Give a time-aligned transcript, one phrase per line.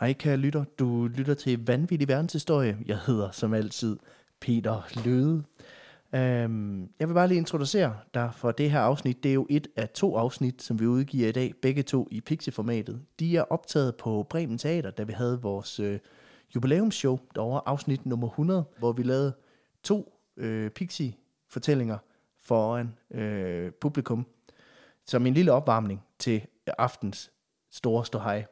[0.00, 2.78] Hej kære lytter, du lytter til Vanvittig Verdenshistorie.
[2.86, 3.96] Jeg hedder som altid
[4.40, 5.42] Peter Løde.
[6.14, 9.22] Øhm, jeg vil bare lige introducere dig for det her afsnit.
[9.22, 12.20] Det er jo et af to afsnit, som vi udgiver i dag, begge to i
[12.20, 13.00] Pixie-formatet.
[13.18, 15.98] De er optaget på Bremen Teater, da vi havde vores øh,
[16.54, 19.32] jubilæumsshow derovre, afsnit nummer 100, hvor vi lavede
[19.82, 21.98] to øh, Pixie-fortællinger
[22.42, 24.26] foran øh, publikum,
[25.06, 26.46] som en lille opvarmning til
[26.78, 27.30] aftens
[27.70, 28.46] store ståhej.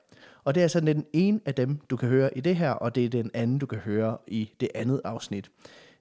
[0.48, 2.94] Og det er altså den ene af dem, du kan høre i det her, og
[2.94, 5.50] det er den anden, du kan høre i det andet afsnit.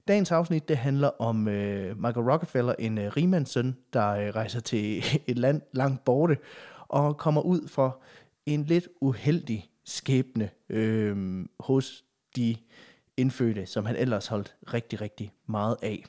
[0.08, 5.04] Dagens afsnit, det handler om øh, Michael Rockefeller, en øh, rigmandssøn, der øh, rejser til
[5.28, 6.38] et land langt borte,
[6.88, 8.02] og kommer ud for
[8.46, 12.05] en lidt uheldig skæbne øh, hos
[12.36, 12.55] de
[13.18, 16.05] indfødte, som han ellers holdt rigtig, rigtig meget af.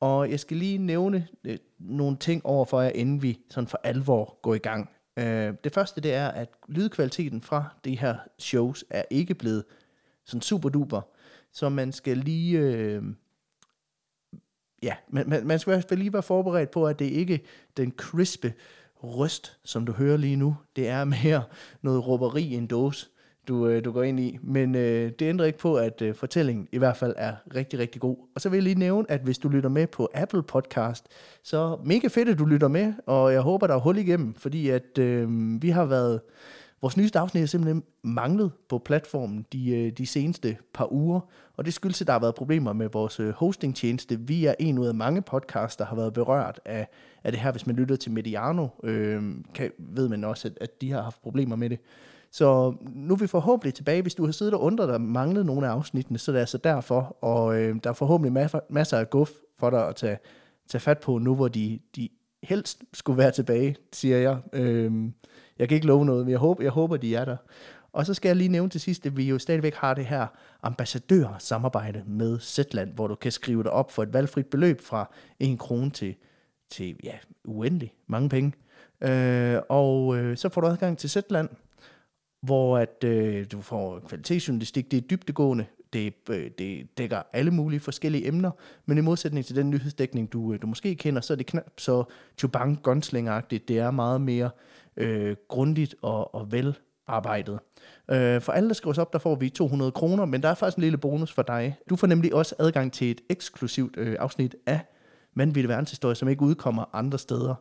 [0.00, 3.80] Og jeg skal lige nævne øh, nogle ting over for jer, inden vi sådan for
[3.84, 4.90] alvor går i gang.
[5.20, 9.64] Øh, det første, det er, at lydkvaliteten fra de her shows er ikke blevet
[10.24, 11.00] sådan super duper,
[11.52, 12.58] så man skal lige...
[12.58, 13.02] Øh,
[14.82, 17.34] ja, man, man, man skal i hvert fald lige være forberedt på, at det ikke
[17.34, 17.38] er
[17.76, 18.52] den crispe
[19.02, 20.56] røst, som du hører lige nu.
[20.76, 21.44] Det er mere
[21.82, 23.06] noget råberi i en dåse,
[23.50, 24.38] du, øh, du går ind i.
[24.42, 28.00] Men øh, det ændrer ikke på, at øh, fortællingen i hvert fald er rigtig, rigtig
[28.00, 28.16] god.
[28.34, 31.06] Og så vil jeg lige nævne, at hvis du lytter med på Apple Podcast,
[31.42, 34.68] så mega fedt, at du lytter med, og jeg håber, der er hul igennem, fordi
[34.68, 35.28] at øh,
[35.62, 36.20] vi har været...
[36.82, 41.20] Vores nyeste afsnit er simpelthen manglet på platformen de, øh, de seneste par uger,
[41.56, 44.20] og det skyldes, at der har været problemer med vores øh, hostingtjeneste.
[44.20, 46.88] Vi er en ud af mange podcasts, der har været berørt af,
[47.24, 47.50] af det her.
[47.52, 49.22] Hvis man lytter til Mediano, øh,
[49.54, 51.78] kan, ved man også, at, at de har haft problemer med det.
[52.32, 54.02] Så nu er vi forhåbentlig tilbage.
[54.02, 56.58] Hvis du har siddet og undret dig, manglet nogle af afsnittene, så er det altså
[56.58, 57.16] derfor.
[57.20, 60.18] Og øh, der er forhåbentlig ma- masser af guf for dig at tage,
[60.68, 62.08] tage fat på nu, hvor de, de
[62.42, 64.38] helst skulle være tilbage, siger jeg.
[64.52, 64.92] Øh,
[65.58, 67.36] jeg kan ikke love noget, men jeg håber, jeg håber, de er der.
[67.92, 70.26] Og så skal jeg lige nævne til sidst, at vi jo stadigvæk har det her
[70.62, 75.58] ambassadør-samarbejde med Zetland, hvor du kan skrive dig op for et valgfrit beløb fra 1
[75.58, 76.14] krone til,
[76.70, 77.14] til ja,
[77.44, 78.52] uendelig mange penge.
[79.00, 81.48] Øh, og øh, så får du adgang til Zetland,
[82.40, 87.80] hvor at øh, du får kvalitetsjournalistik, det er dybtegående, det, øh, det dækker alle mulige
[87.80, 88.50] forskellige emner,
[88.86, 91.64] men i modsætning til den nyhedsdækning, du, øh, du måske kender, så er det knap
[91.78, 92.04] så
[92.38, 94.50] Chubang gunslingeragtigt Det er meget mere
[94.96, 97.58] øh, grundigt og, og vel arbejdet.
[98.10, 100.76] Øh, for alle, der skriver op, der får vi 200 kroner, men der er faktisk
[100.76, 101.76] en lille bonus for dig.
[101.90, 104.80] Du får nemlig også adgang til et eksklusivt øh, afsnit af
[105.34, 107.54] Vanvittig Verdenshistorie, som ikke udkommer andre steder.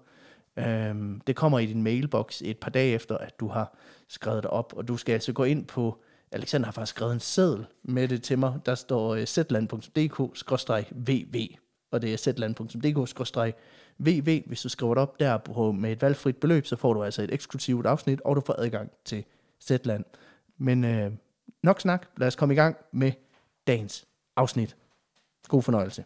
[0.60, 3.78] Øhm, det kommer i din mailbox et par dage efter, at du har
[4.08, 7.20] skrevet det op, og du skal altså gå ind på, Alexander har faktisk skrevet en
[7.20, 10.38] seddel med det til mig, der står øh, uh, zland.dk-vv,
[11.92, 13.54] og det er zland.dk-vv.
[14.46, 17.22] Hvis du skriver det op der på, med et valgfrit beløb, så får du altså
[17.22, 19.26] et eksklusivt afsnit, og du får adgang til
[19.62, 20.06] Zland.
[20.58, 21.12] Men øh,
[21.64, 23.12] nok snak, lad os komme i gang med
[23.68, 24.06] dagens
[24.36, 24.76] afsnit.
[25.48, 26.04] God fornøjelse.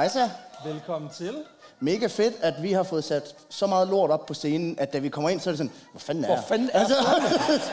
[0.00, 0.28] Hej så.
[0.64, 1.34] Velkommen til.
[1.80, 4.98] Mega fedt, at vi har fået sat så meget lort op på scenen, at da
[4.98, 6.94] vi kommer ind, så er det sådan, hvor fanden er Hvor fanden er altså,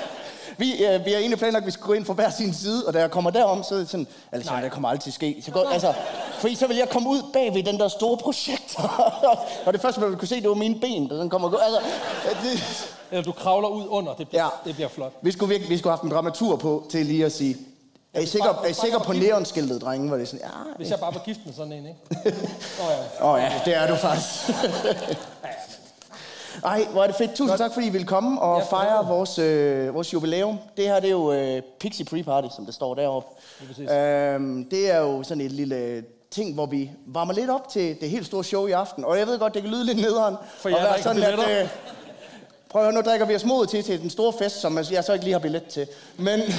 [0.58, 2.88] vi, øh, vi har egentlig planlagt, at vi skal gå ind fra hver sin side,
[2.88, 5.42] og da jeg kommer derom, så er det sådan, altså, det kommer altid ske.
[5.46, 5.94] Så går, altså,
[6.40, 8.84] fordi så vil jeg komme ud bag ved den der store projektor.
[9.66, 11.52] og det første, man vil kunne se, det var mine ben, der sådan kommer og
[11.52, 11.60] går.
[11.60, 11.82] Altså,
[12.44, 14.50] det, Eller du kravler ud under, det bliver, ja.
[14.70, 15.14] det bliver flot.
[15.22, 17.58] Vi skulle virkelig, vi skulle have haft en dramatur på til lige at sige,
[18.18, 20.12] er I sikker, er I sikker på neonskiltet, drenge?
[20.12, 22.00] Var det sådan, ja, Hvis jeg bare var gift med sådan en, ikke?
[22.82, 23.34] Åh oh, ja.
[23.34, 24.50] oh, ja, det er du faktisk.
[26.64, 27.36] Ej, hvor er det fedt.
[27.36, 30.60] Tusind tak, fordi I ville komme og ja, fejre vores, øh, vores jubilæum.
[30.78, 33.30] Det her, det er jo øh, Pixie Pre-Party, som det står deroppe.
[33.78, 38.02] Det, øhm, det er jo sådan et lille ting, hvor vi varmer lidt op til
[38.02, 39.06] det helt store show i aften.
[39.06, 40.36] Og jeg ved godt, det kan lyde lidt nederen.
[40.58, 41.70] For jeg er sådan, at, øh,
[42.70, 45.04] Prøv at høre, nu drikker vi os mod til til den store fest, som jeg
[45.04, 45.88] så ikke lige har billet til.
[46.18, 46.40] Men...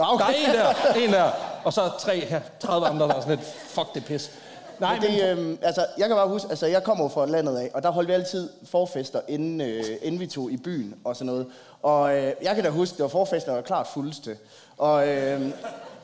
[0.00, 0.24] Ja, okay.
[0.24, 1.30] Der er en der, en der,
[1.64, 4.30] og så tre her, 30 andre, der er sådan lidt, fuck det pis.
[4.78, 7.70] Nej, men det, øhm, altså, jeg kan bare huske, altså, jeg kommer fra landet af,
[7.74, 11.26] og der holdt vi altid forfester, inden, øh, inden vi tog i byen og sådan
[11.26, 11.46] noget.
[11.82, 14.36] Og øh, jeg kan da huske, det var forfester, der var klart fuldste.
[14.78, 15.50] Og, øh,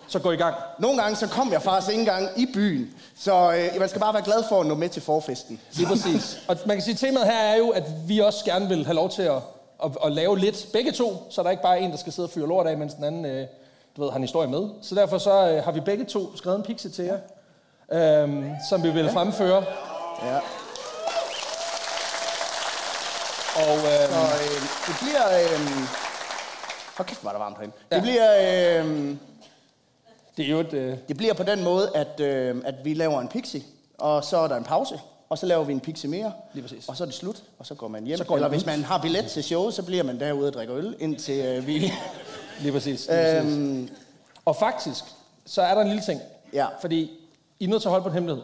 [0.09, 0.55] så gå i gang.
[0.79, 2.95] Nogle gange, så kom jeg faktisk ikke engang i byen.
[3.19, 5.61] Så øh, man skal bare være glad for at nå med til forfesten.
[5.73, 6.39] Lige præcis.
[6.49, 8.95] og man kan sige, at temaet her er jo, at vi også gerne vil have
[8.95, 9.41] lov til at,
[9.85, 12.27] at, at lave lidt begge to, så der er ikke bare en, der skal sidde
[12.27, 13.25] og fyre lort af, mens den anden...
[13.25, 13.47] Øh,
[13.97, 14.69] du ved, har en historie med.
[14.83, 17.19] Så derfor så øh, har vi begge to skrevet en pixie til jer,
[17.93, 19.13] øh, som vi vil ja.
[19.13, 19.65] fremføre.
[20.25, 20.37] Ja.
[23.57, 25.27] Og øh, så, øh, det bliver...
[25.43, 25.61] Øh,
[26.97, 27.77] Hold kæft, er der varmt herinde.
[27.91, 27.97] Ja.
[27.97, 28.31] Det bliver...
[28.85, 29.17] Øh,
[30.37, 30.73] Det er jo et...
[30.73, 33.63] Øh, Det bliver på den måde, at, øh, at vi laver en pixie,
[33.99, 36.33] og så er der en pause, og så laver vi en pixie mere.
[36.53, 36.89] Lige præcis.
[36.89, 38.19] Og så er det slut, og så går man hjem.
[38.19, 40.77] Så går Eller hvis man har billet til showet, så bliver man derude og drikker
[40.77, 41.93] øl, indtil øh, vi...
[42.61, 43.07] lige præcis.
[43.09, 43.53] Lige præcis.
[43.57, 43.89] øhm,
[44.45, 45.05] Og faktisk,
[45.47, 46.21] så er der en lille ting.
[46.53, 46.67] Ja.
[46.81, 47.11] Fordi
[47.61, 48.43] I er nødt til at holde på en hemmelighed.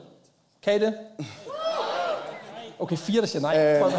[0.63, 0.95] Kan I det?
[2.79, 3.59] Okay, fire, der siger nej.
[3.59, 3.93] Øh.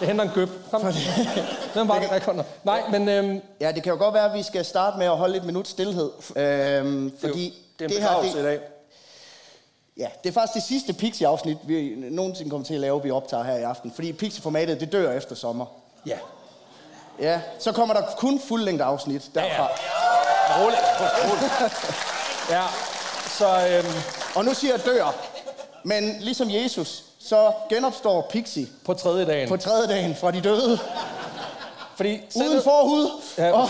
[0.00, 0.48] Jeg henter en gøb.
[0.70, 0.82] Kom.
[1.72, 2.40] Hvem var det, der kom?
[2.64, 5.16] Nej, men øhm, ja, det kan jo godt være, at vi skal starte med at
[5.16, 6.10] holde et minut stillhed.
[6.36, 8.60] Øhm, fordi det er det her, begravelse i det, dag.
[9.96, 13.42] ja, det er faktisk det sidste Pixie-afsnit, vi nogensinde kommer til at lave, vi optager
[13.44, 13.92] her i aften.
[13.94, 15.66] Fordi Pixie-formatet, det dør efter sommer.
[16.06, 16.18] Ja.
[17.20, 19.62] Ja, så kommer der kun fuldlængde afsnit derfra.
[19.62, 20.64] ja.
[20.64, 20.78] Rolig.
[21.00, 21.50] Rolig.
[22.50, 22.62] Ja,
[23.38, 23.94] så øhm,
[24.34, 25.14] Og nu siger jeg dør.
[25.84, 29.48] Men ligesom Jesus, så genopstår Pixie på tredje dagen.
[29.48, 30.78] på tredje dagen fra de døde,
[31.96, 33.10] Fordi uden forhud.
[33.38, 33.68] Ja, Og.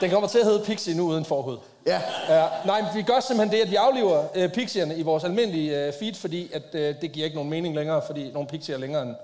[0.00, 1.58] Den kommer til at hedde Pixie nu uden forhud.
[1.86, 5.24] ja, Ja, nej, men vi gør simpelthen det, at vi aflever øh, pixierne i vores
[5.24, 8.76] almindelige øh, feed, fordi at, øh, det giver ikke nogen mening længere, fordi nogle pixier
[8.76, 9.14] er længere end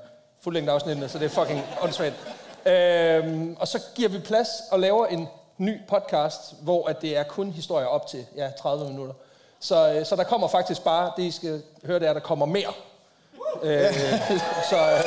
[0.44, 2.14] fuldlængde afsnittene, så det er fucking åndssvagt.
[2.66, 5.28] Øhm, og så giver vi plads og laver en
[5.58, 9.14] ny podcast, hvor at det er kun historier op til ja, 30 minutter.
[9.60, 12.46] Så, øh, så der kommer faktisk bare, det I skal høre, det er, der kommer
[12.46, 12.72] mere.
[13.62, 13.94] Øh,
[14.70, 15.04] så, øh,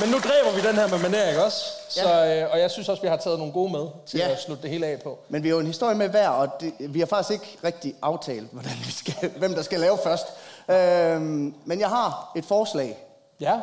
[0.00, 1.64] men nu dræber vi den her med manér, ikke også?
[1.88, 4.28] Så, øh, og jeg synes også, vi har taget nogle gode med til Ja.
[4.28, 5.18] at slutte det hele af på.
[5.28, 7.94] men vi har jo en historie med hver, og det, vi har faktisk ikke rigtig
[8.02, 10.26] aftalt, hvordan vi skal, hvem der skal lave først.
[10.68, 12.98] Øhm, men jeg har et forslag.
[13.40, 13.54] Ja.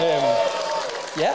[0.00, 0.36] Øhm,
[1.18, 1.30] ja.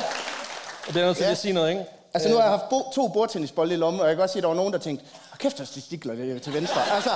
[0.87, 1.31] Og det er nødt til Ja.
[1.31, 1.85] at sige noget, ikke?
[2.13, 4.39] Altså nu har jeg haft bo, to bordtennisbolde i lommen, og jeg kan godt se,
[4.39, 6.81] at der var nogen, der tænkte, "Åh, kæft, der er testikler det- til venstre.
[6.91, 7.09] Altså,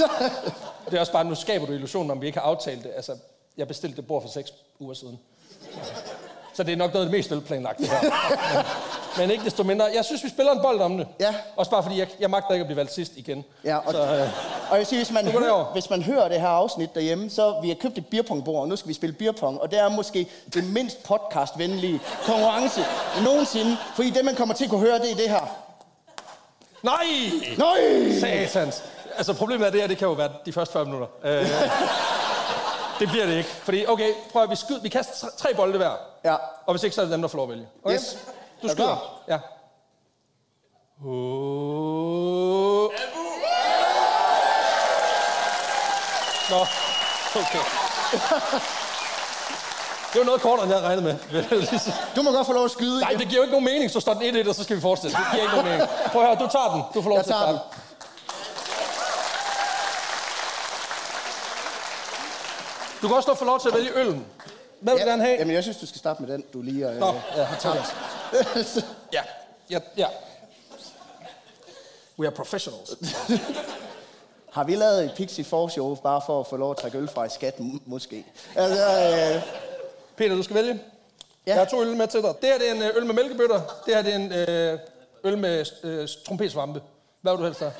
[0.90, 2.92] Det er også bare, nu skaber du illusionen om, vi ikke har aftalt det.
[2.96, 3.16] Altså,
[3.56, 5.18] jeg bestilte det bord for seks uger siden.
[6.56, 8.00] Så det er nok noget af det mest velplanlagt, det her.
[9.18, 9.86] Men, men ikke desto mindre.
[9.94, 11.06] Jeg synes, vi spiller en bold om det.
[11.20, 11.34] Ja.
[11.56, 13.44] Også bare fordi, jeg, jeg magter ikke at blive valgt sidst igen.
[13.64, 14.28] ja, og, Så, øh,
[14.70, 17.68] og jeg siger, hvis man, hører, hvis man hører det her afsnit derhjemme, så vi
[17.68, 20.64] har købt et beerpongbord, og nu skal vi spille beerpong, og det er måske det
[20.64, 22.80] mindst podcastvenlige konkurrence
[23.24, 25.56] nogensinde, fordi det, man kommer til at kunne høre, det er det her.
[26.82, 27.04] nej!
[27.58, 28.20] Nej!
[28.20, 28.82] Satans.
[29.16, 31.06] Altså problemet er det her, det kan jo være de første 40 minutter.
[31.24, 31.46] Øh,
[33.00, 33.48] det bliver det ikke.
[33.48, 35.92] Fordi, okay, prøv at vi skyder, vi kaster tre, bolde hver.
[36.24, 36.34] Ja.
[36.66, 37.68] Og hvis ikke, så er det dem, der får lov at vælge.
[37.84, 37.94] Okay?
[37.94, 38.18] Yes.
[38.62, 39.20] Du Er skyder.
[39.28, 39.38] Ja.
[41.04, 42.90] Uh.
[46.50, 46.60] Nå,
[47.40, 47.62] okay.
[50.12, 51.14] Det var noget kortere, end jeg havde regnet med.
[52.16, 53.20] Du må godt få lov at skyde Nej, igen.
[53.20, 55.16] det giver jo ikke nogen mening, så står den 1-1, og så skal vi fortsætte.
[55.16, 55.88] Det giver ikke nogen mening.
[56.12, 56.82] Prøv at høre, du tager den.
[56.94, 57.52] Du får lov Jeg til at starte.
[57.52, 57.60] den.
[63.06, 64.26] Du kan også få lov til at vælge øllen.
[64.80, 65.36] Hvad vil du gerne have?
[65.38, 67.96] Jamen, jeg synes, du skal starte med den, du lige øh, Nå, ja, har tabt.
[69.12, 69.22] Ja,
[69.70, 70.06] ja, ja.
[72.18, 72.90] We are professionals.
[74.56, 77.24] Har vi lavet et Pixie Show bare for at få lov at trække øl fra
[77.24, 77.54] i skat,
[77.86, 78.26] måske?
[78.56, 79.42] Altså, øh,
[80.16, 80.72] Peter, du skal vælge.
[81.46, 81.50] Ja.
[81.52, 82.34] Jeg har to øl med til dig.
[82.40, 83.60] Det her det er en øh, øl med mælkebøtter.
[83.86, 84.78] Det her det er en øh,
[85.24, 86.82] øl med øh, trompetsvampe.
[87.20, 87.72] Hvad vil du helst have?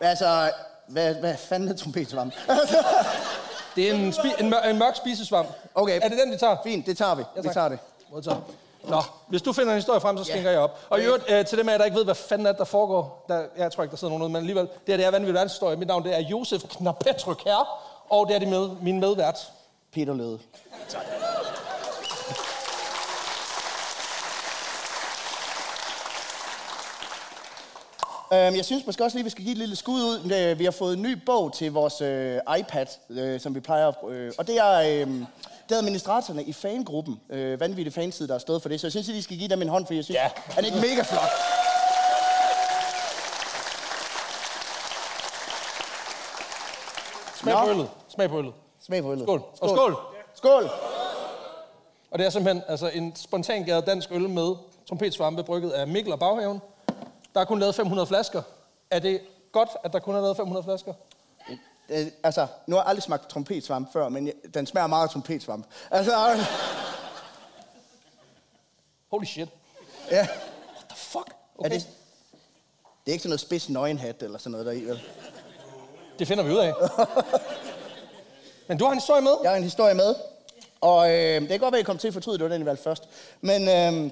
[0.00, 0.52] Altså,
[0.86, 2.34] hvad, hvad fanden er trompetsvamp?
[3.76, 5.48] Det er en, spi- en, mør- en mørk spisesvamp.
[5.74, 6.00] Okay.
[6.02, 6.56] Er det den, vi tager?
[6.64, 7.22] Fint, det tager vi.
[7.36, 7.54] Ja, vi tak.
[7.54, 7.78] tager det.
[8.12, 8.42] Modtaget.
[8.88, 10.78] Nå, hvis du finder en historie frem, så skænker jeg op.
[10.88, 12.58] Og i øvrigt, øh, til dem af jer, der ikke ved, hvad fanden er det,
[12.58, 15.06] der foregår, der, jeg tror ikke, der sidder nogen ude, men alligevel, det her det
[15.06, 15.76] er vanvittig verdenshistorie.
[15.76, 19.52] Mit navn det er Josef Knapetryk her, og det er de med, min medvært.
[19.92, 20.38] Peter Løde.
[28.32, 30.32] Øhm, jeg synes måske også lige, vi skal give et lille skud ud.
[30.32, 33.88] Øh, Vi har fået en ny bog til vores øh, iPad, øh, som vi plejer
[33.88, 33.94] at...
[34.10, 35.06] Øh, og det er, øh,
[35.68, 38.80] det er administratorerne i fangruppen, øh, vanvittige fanside, der har stået for det.
[38.80, 40.30] Så jeg synes, at I skal give dem en hånd, for jeg synes, Ja.
[40.46, 41.30] han er ikke mega flot.
[47.34, 47.88] Smag på øllet.
[48.08, 48.52] Smag på øllet.
[48.80, 49.24] Smag på øllet.
[49.26, 49.42] Skål.
[49.60, 49.96] Og skål.
[50.34, 50.70] Skål!
[52.10, 54.54] Og det er simpelthen altså, en spontan gæret dansk øl med
[54.88, 56.60] trompetsvampe brygget af Mikkel og Baghaven.
[57.34, 58.42] Der er kun lavet 500 flasker.
[58.90, 59.20] Er det
[59.52, 60.94] godt, at der kun er lavet 500 flasker?
[61.88, 65.10] Øh, altså, nu har jeg aldrig smagt trompetsvamp før, men jeg, den smager meget af
[65.10, 65.66] trompetsvamp.
[65.90, 66.38] Altså, øh,
[69.10, 69.48] Holy shit.
[70.10, 70.28] ja.
[70.74, 71.34] What the fuck?
[71.58, 71.64] Okay.
[71.64, 71.88] Er det,
[73.04, 75.00] det er ikke sådan noget spids nøgenhat eller sådan noget der i, vel?
[76.18, 76.74] det finder vi ud af.
[78.68, 79.32] Men du har en historie med?
[79.42, 80.14] Jeg har en historie med,
[80.80, 82.62] og øh, det kan godt være, at I kommer til at fortryde, det var den,
[82.62, 83.08] I valgte først.
[83.40, 84.10] Men øh,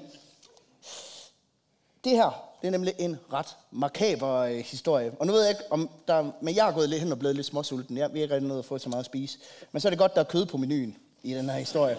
[2.03, 5.11] det her, det er nemlig en ret makaber øh, historie.
[5.19, 6.31] Og nu ved jeg ikke, om der...
[6.41, 7.97] Men jeg er gået lidt hen og blevet lidt småsulten.
[7.97, 9.39] Jeg vil ikke rigtig noget at få så meget at spise.
[9.71, 11.97] Men så er det godt, der er kød på menuen i den her historie.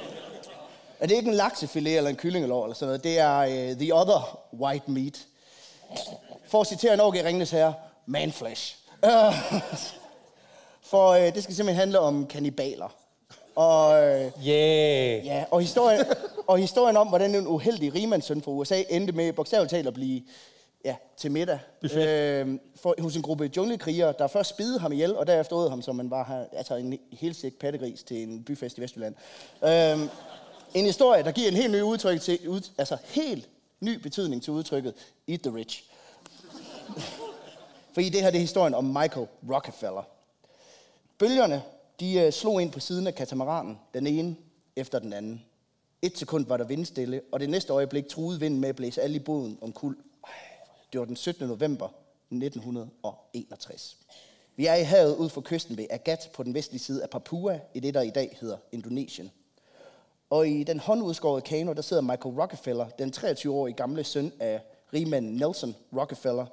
[1.01, 3.05] Er det ikke en laksefilet eller en kyllingelår eller sådan noget?
[3.05, 5.27] Det er øh, the other white meat.
[6.47, 7.73] For at citere en OG Ringnes her,
[8.07, 8.77] manflesh.
[9.03, 9.35] Uh,
[10.91, 12.89] for øh, det skal simpelthen handle om kannibaler.
[13.61, 15.27] Og, uh, Yeah.
[15.27, 16.05] ja, og, historien,
[16.47, 20.23] og historien om, hvordan en uheldig rigmandssøn fra USA endte med bogstaveligt talt at blive
[20.85, 25.27] ja, til middag øh, for, hos en gruppe junglekrigere, der først spidede ham ihjel, og
[25.27, 28.79] derefter åd ham, som man bare har altså en helt sigt pattegris til en byfest
[28.79, 29.15] i Vestjylland.
[29.65, 30.09] Øh,
[30.75, 33.49] en historie, der giver en helt ny udtryk til, ud, altså helt
[33.81, 34.95] ny betydning til udtrykket
[35.29, 35.85] eat the rich.
[37.95, 40.03] Fordi det her det er historien om Michael Rockefeller.
[41.19, 41.63] Bølgerne,
[42.01, 44.37] de øh, slog ind på siden af katamaranen, den ene
[44.77, 45.45] efter den anden.
[46.03, 49.17] Et sekund var der vindstille, og det næste øjeblik truede vinden med at blæse alle
[49.17, 49.97] i båden om kul.
[50.93, 51.49] Det var den 17.
[51.49, 51.89] november
[52.31, 53.97] 1961.
[54.57, 57.61] Vi er i havet ud for kysten ved Agat på den vestlige side af Papua,
[57.75, 59.31] i det der i dag hedder Indonesien.
[60.31, 64.61] Og i den håndudskårede kano, der sidder Michael Rockefeller, den 23-årige gamle søn af
[64.95, 66.47] rigmanden Nelson Rockefeller.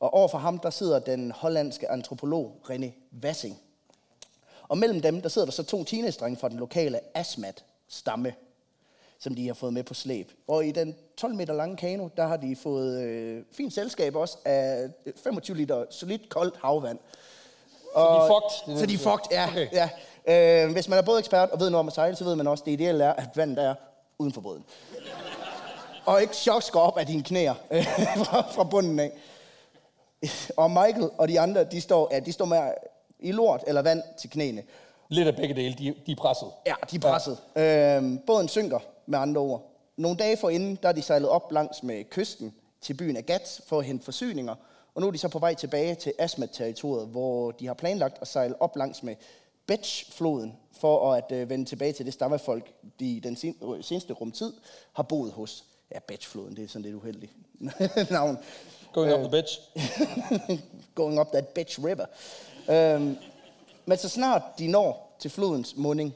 [0.00, 2.90] Og overfor ham, der sidder den hollandske antropolog René
[3.24, 3.58] Wassing,
[4.72, 8.34] og mellem dem, der sidder der så to teenage fra den lokale Asmat-stamme,
[9.18, 10.32] som de har fået med på slæb.
[10.48, 14.36] Og i den 12 meter lange kano, der har de fået øh, fint selskab også
[14.44, 14.88] af
[15.22, 16.98] 25 liter solidt koldt havvand.
[17.94, 18.72] Så de er fucked.
[18.72, 19.48] det Så de er fucked, ja.
[19.48, 19.68] Okay.
[20.26, 20.64] ja.
[20.64, 22.46] Øh, hvis man er både ekspert og ved noget om at sejle, så ved man
[22.46, 23.74] også, at det ideelle er, at vandet er
[24.18, 24.64] uden for båden.
[26.04, 27.54] og ikke chok skal op af dine knæer
[28.24, 29.12] fra, fra bunden af.
[30.56, 32.58] Og Michael og de andre, de står, ja, de står med
[33.22, 34.62] i lort eller vand til knæene.
[35.08, 36.48] Lidt af begge dele, de, de er presset.
[36.66, 37.38] Ja, de er presset.
[37.56, 37.96] Ja.
[37.96, 39.72] Øhm, båden synker, med andre ord.
[39.96, 43.78] Nogle dage forinden, der er de sejlet op langs med kysten til byen Agat for
[43.78, 44.54] at hente forsyninger.
[44.94, 48.28] Og nu er de så på vej tilbage til Asmat-territoriet, hvor de har planlagt at
[48.28, 49.16] sejle op langs med
[49.66, 54.52] Betch-floden for at øh, vende tilbage til det stammefolk, de den sen, øh, seneste rumtid
[54.92, 55.64] har boet hos.
[55.94, 57.32] Ja, Betch-floden, det er sådan lidt uheldigt
[58.10, 58.38] navn.
[58.92, 59.60] Going up the bitch.
[60.94, 62.06] Going up that bitch river.
[62.70, 63.16] Øhm,
[63.86, 66.14] men så snart de når til flodens munding,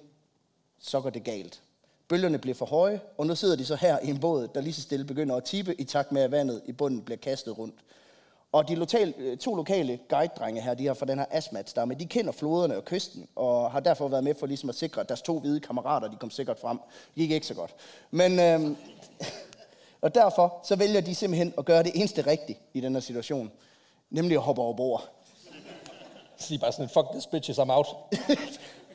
[0.79, 1.63] så går det galt.
[2.09, 4.73] Bølgerne bliver for høje, og nu sidder de så her i en båd, der lige
[4.73, 7.75] så stille begynder at tippe i takt med, at vandet i bunden bliver kastet rundt.
[8.53, 12.07] Og de lokale, øh, to lokale guide-drenge her, de her fra den her Asmat-stamme, de
[12.07, 15.23] kender floderne og kysten, og har derfor været med for ligesom at sikre, at deres
[15.23, 16.79] to hvide kammerater, de kom sikkert frem.
[16.79, 17.75] Det gik ikke så godt.
[18.11, 18.77] Men, øhm,
[20.05, 23.53] og derfor så vælger de simpelthen at gøre det eneste rigtige i den her situation,
[24.11, 25.16] nemlig at hoppe over bord.
[26.39, 27.87] Så de bare sådan, fuck this bitches, I'm out.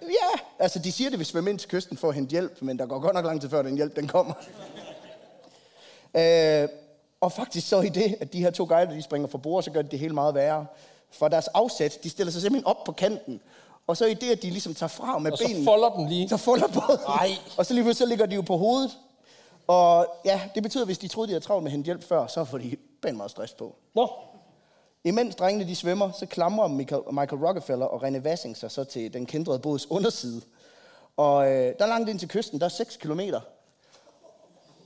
[0.02, 2.80] Ja, altså de siger, det vil svømme ind til kysten for at hente hjælp, men
[2.80, 4.34] der går godt nok lang tid før den hjælp, den kommer.
[6.18, 6.70] øh,
[7.22, 9.72] og faktisk så i det, at de her to guider, de springer fra bord, så
[9.72, 10.66] gør det det hele meget værre.
[11.12, 13.42] For deres afsæt, de stiller sig simpelthen op på kanten.
[13.88, 16.10] Og så i det, at de ligesom tager fra med Og så benene, folder den
[16.10, 16.30] lige.
[16.30, 17.00] så folder båden.
[17.08, 17.30] Ej.
[17.58, 18.92] Og så lige pludselig så ligger de jo på hovedet.
[19.68, 22.04] Og ja, det betyder, at hvis de troede, de havde travlt med at hente hjælp
[22.04, 23.76] før, så får de pænt meget stress på.
[23.96, 24.10] Nå,
[25.04, 26.68] Imens drengene de svømmer, så klamrer
[27.12, 30.42] Michael, Rockefeller og René Vassing sig så til den kendrede båds underside.
[31.18, 33.40] Og øh, der er langt ind til kysten, der er 6 kilometer.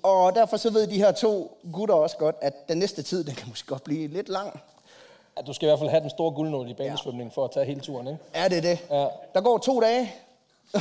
[0.04, 3.36] Og derfor så ved de her to gutter også godt, at den næste tid, den
[3.36, 4.60] kan måske godt blive lidt lang.
[5.38, 7.66] ja, du skal i hvert fald have den store guldnål i banesvømning for at tage
[7.66, 8.20] hele turen, ikke?
[8.34, 8.80] Er det det?
[8.92, 9.08] Ja.
[9.34, 10.14] Der går to dage.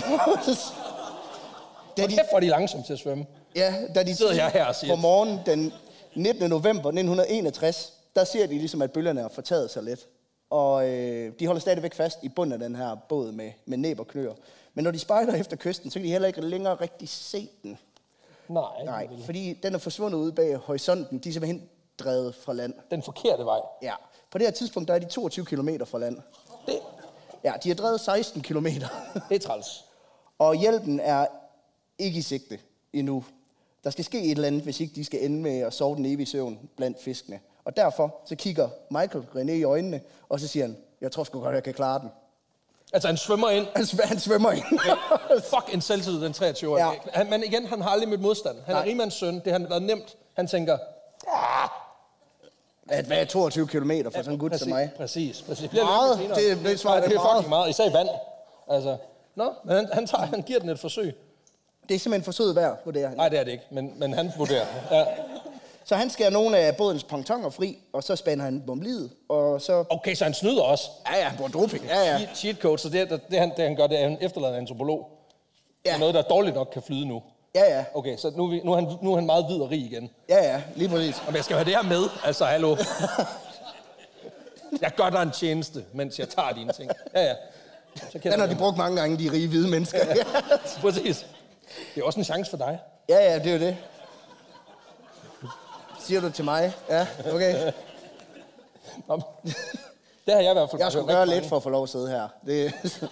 [1.96, 3.26] da de, kæft, hvor er de langsomt til at svømme.
[3.56, 4.94] ja, da de Sidder jeg her og siger.
[4.94, 5.72] på morgenen den
[6.14, 6.50] 19.
[6.50, 10.09] november 1961, der ser de ligesom, at bølgerne har fortaget sig lidt.
[10.50, 14.00] Og øh, de holder stadigvæk fast i bunden af den her båd med, med næb
[14.00, 14.33] og klør.
[14.75, 17.78] Men når de spejder efter kysten, så kan de heller ikke længere rigtig se den.
[18.49, 21.18] Nej, Nej, fordi den er forsvundet ude bag horisonten.
[21.18, 21.68] De er simpelthen
[21.99, 22.75] drevet fra land.
[22.90, 23.59] den forkerte vej.
[23.83, 23.94] Ja.
[24.30, 26.16] På det her tidspunkt, der er de 22 km fra land.
[26.66, 26.78] Det,
[27.44, 28.66] Ja, de har drevet 16 km.
[29.28, 29.85] det er træls.
[30.38, 31.26] og hjælpen er
[31.99, 32.59] ikke i sigte
[32.92, 33.25] endnu.
[33.85, 36.06] Der skal ske et eller andet, hvis ikke de skal ende med at sove den
[36.06, 37.40] evige søvn blandt fiskene.
[37.64, 41.40] Og derfor så kigger Michael René i øjnene, og så siger han, jeg tror sgu
[41.40, 42.11] godt, jeg kan klare den.
[42.92, 43.66] Altså, han svømmer ind.
[43.76, 44.64] Han, sv- han svømmer ind.
[45.50, 46.85] Fuck en selvtid, den 23-årige.
[46.87, 46.90] Ja.
[47.12, 48.56] Han, men igen, han har aldrig mødt modstand.
[48.66, 48.88] Han er Nej.
[48.88, 49.40] rigmands søn.
[49.44, 50.16] Det har været nemt.
[50.37, 50.78] Han tænker,
[52.88, 54.90] At hvad er 22 km for sådan en gut præcis, som mig?
[54.97, 55.68] Præcis, præcis.
[55.68, 56.18] Bliver Meget.
[56.18, 56.40] senere.
[56.40, 57.37] Det- det svarer det det er meget.
[57.37, 57.71] fucking meget.
[57.71, 58.09] Især i vand.
[58.71, 58.97] Altså,
[59.35, 61.16] nå, men han, han, tager, han giver den et forsøg.
[61.88, 63.16] Det er simpelthen for sød værd, vurderer han.
[63.16, 64.66] Nej, det er det ikke, men, men han vurderer.
[64.90, 65.04] Ja.
[65.84, 69.60] Så han skærer nogle af bådens pontoner fri, og så spænder han dem livet, og
[69.60, 69.84] så...
[69.90, 70.90] Okay, så han snyder også.
[71.10, 71.84] Ja, ja, på doping.
[71.84, 72.18] Ja, ja.
[72.18, 74.18] Cheat, cheat code, så det, det, det, han, det han gør, det er, at han
[74.20, 75.08] efterlader en antropolog.
[75.86, 75.92] Ja.
[75.92, 75.98] Ja.
[75.98, 77.22] Noget, der dårligt nok kan flyde nu.
[77.54, 77.84] Ja, ja.
[77.94, 80.10] Okay, så nu vi, nu, er han, nu er han meget hvid og rig igen.
[80.28, 81.22] Ja, ja, lige præcis.
[81.26, 82.02] Jamen, jeg skal have det her med.
[82.24, 82.76] Altså, hallo.
[84.80, 86.90] Jeg gør dig en tjeneste, mens jeg tager dine ting.
[87.14, 87.34] Ja, ja.
[88.12, 89.98] Så Den har de brugt mange gange, de rige hvide mennesker.
[89.98, 90.24] Ja,
[90.80, 91.26] Præcis.
[91.94, 92.78] Det er også en chance for dig.
[93.08, 93.76] ja, ja det er jo det.
[96.06, 96.73] Siger du til mig?
[96.88, 97.73] Ja, okay.
[99.08, 99.23] Nå,
[100.26, 101.88] Det har jeg i hvert fald Jeg skulle gøre lidt for at få lov at
[101.88, 102.28] sidde her.
[102.46, 102.73] Det...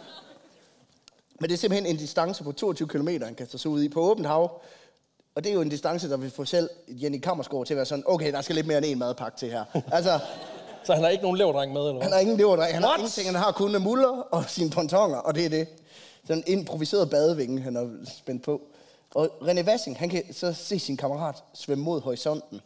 [1.41, 4.01] Men det er simpelthen en distance på 22 km, han kaster sig ud i på
[4.01, 4.61] åbent hav.
[5.35, 7.87] Og det er jo en distance, der vil få selv Jenny Kammersgaard til at være
[7.87, 9.65] sådan, okay, der skal lidt mere end en madpakke til her.
[9.93, 10.19] Altså,
[10.85, 12.03] Så han har ikke nogen leverdreng med, eller hvad?
[12.03, 12.99] han har ingen leverdrej, han har What?
[12.99, 15.69] ingenting, han har kun muller og sine pontonger, og det er det.
[16.27, 18.61] Sådan en improviseret badevinge, han har spændt på.
[19.15, 22.61] Og René Vassing, han kan så se sin kammerat svømme mod horisonten.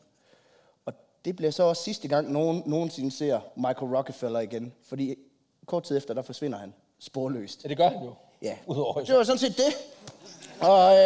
[1.27, 4.73] Det bliver så også sidste gang, nogen nogensinde ser Michael Rockefeller igen.
[4.89, 5.17] Fordi
[5.67, 7.65] kort tid efter, der forsvinder han sporløst.
[7.65, 8.15] Ja, det gør han jo.
[8.43, 9.77] Ja, Udover det var sådan set det.
[10.61, 10.99] Og øh,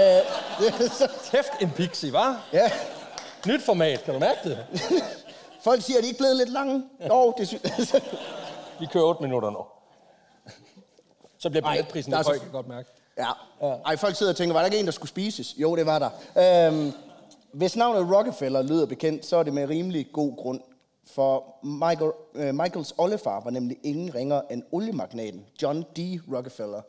[0.58, 2.48] det, er så, Kæft en pixie, var?
[2.52, 2.70] ja,
[3.46, 4.66] Nyt format, kan du mærke det?
[5.64, 6.84] folk siger, at de ikke blevet lidt lange.
[7.08, 7.94] Jo, det synes
[8.80, 9.64] Vi kører 8 minutter nu.
[11.38, 12.88] Så bliver billetprisen lidt høj, kan jeg godt mærke.
[13.18, 13.32] Ja.
[13.86, 15.54] Ej, folk sidder og tænker, var der ikke en, der skulle spises?
[15.58, 16.68] Jo, det var der.
[16.68, 16.92] Øhm,
[17.52, 20.60] hvis navnet Rockefeller lyder bekendt, så er det med rimelig god grund.
[21.06, 25.98] For Michael, øh, Michaels oldefar var nemlig ingen ringer end oliemagnaten John D.
[26.32, 26.80] Rockefeller.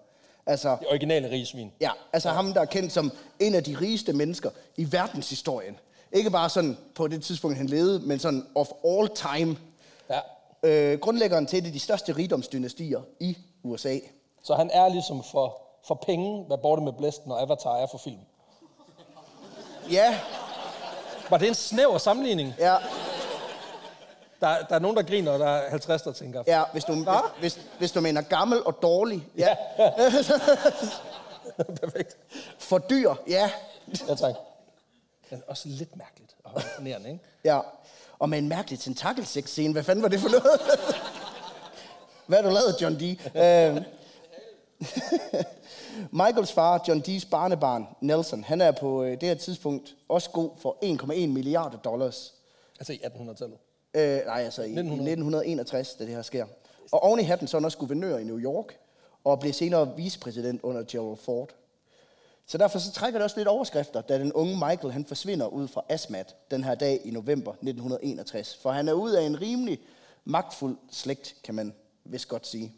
[0.45, 1.71] Altså, Det originale rigsvin.
[1.81, 5.79] ja, altså ham, der er kendt som en af de rigeste mennesker i verdenshistorien.
[6.11, 9.57] Ikke bare sådan på det tidspunkt, han levede, men sådan of all time.
[10.09, 10.19] Ja.
[10.63, 13.97] Øh, grundlæggeren til et af de største rigdomsdynastier i USA.
[14.43, 17.97] Så han er ligesom for, for penge, hvad Borte med Blæsten og Avatar er for
[17.97, 18.19] film.
[19.91, 20.19] Ja,
[21.31, 22.53] Var det en snæver sammenligning?
[22.59, 22.75] ja,
[24.41, 26.43] Der, der er nogen, der griner, og der er 50, der tænker.
[26.47, 27.05] Ja, hvis du, hvis,
[27.39, 29.27] hvis, hvis du mener gammel og dårlig.
[29.37, 29.55] Ja.
[31.81, 32.17] Perfekt.
[32.59, 33.51] For dyr, ja.
[34.07, 34.33] Ja, tak.
[35.29, 37.21] Men også lidt mærkeligt og imponerende, ikke?
[37.43, 37.59] ja.
[38.19, 39.73] Og med en mærkelig tentakelsex-scene.
[39.73, 40.61] Hvad fanden var det for noget?
[42.27, 43.01] Hvad har du lavet, John D?
[43.37, 43.83] Øhm.
[46.23, 50.49] Michaels far, John D's barnebarn, Nelson, han er på øh, det her tidspunkt også god
[50.57, 52.33] for 1,1 milliarder dollars.
[52.79, 53.57] Altså i 1800-tallet.
[53.93, 56.45] Øh, nej, altså i, i 1961, da det her sker.
[56.91, 58.77] Og oven i hatten så er han også guvernør i New York,
[59.23, 61.49] og blev senere vicepræsident under Gerald Ford.
[62.45, 65.67] Så derfor så trækker det også lidt overskrifter, da den unge Michael han forsvinder ud
[65.67, 68.59] fra Asmat den her dag i november 1961.
[68.61, 69.79] For han er ud af en rimelig
[70.25, 72.73] magtfuld slægt, kan man vist godt sige.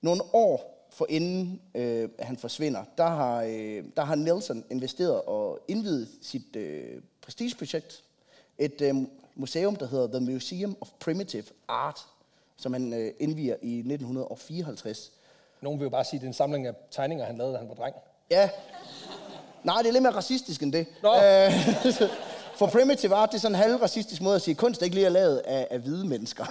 [0.00, 5.58] Nogle år for inden øh, han forsvinder, der har, øh, der har Nelson investeret og
[5.68, 8.02] indvidet sit øh, prestigeprojekt.
[8.58, 8.94] Et øh,
[9.34, 12.00] museum, der hedder The Museum of Primitive Art,
[12.56, 15.12] som han øh, indviger i 1954.
[15.60, 17.58] Nogen vil jo bare sige, at det er en samling af tegninger, han lavede, da
[17.58, 17.94] han var dreng.
[18.30, 18.50] Ja.
[19.64, 20.86] Nej, det er lidt mere racistisk end det.
[21.02, 21.14] Nå.
[21.14, 21.52] Øh,
[22.58, 24.94] for primitive art, det er sådan en halvracistisk måde at sige, at kunst er ikke
[24.94, 26.44] lige er lavet af, af hvide mennesker.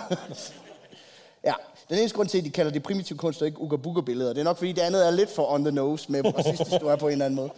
[1.49, 1.54] ja,
[1.89, 4.39] den eneste grund til, at de kalder det primitiv kunst og ikke ugabuga billeder det
[4.39, 6.95] er nok fordi det andet er lidt for on the nose med, racistisk du er
[6.95, 7.49] på en eller anden måde.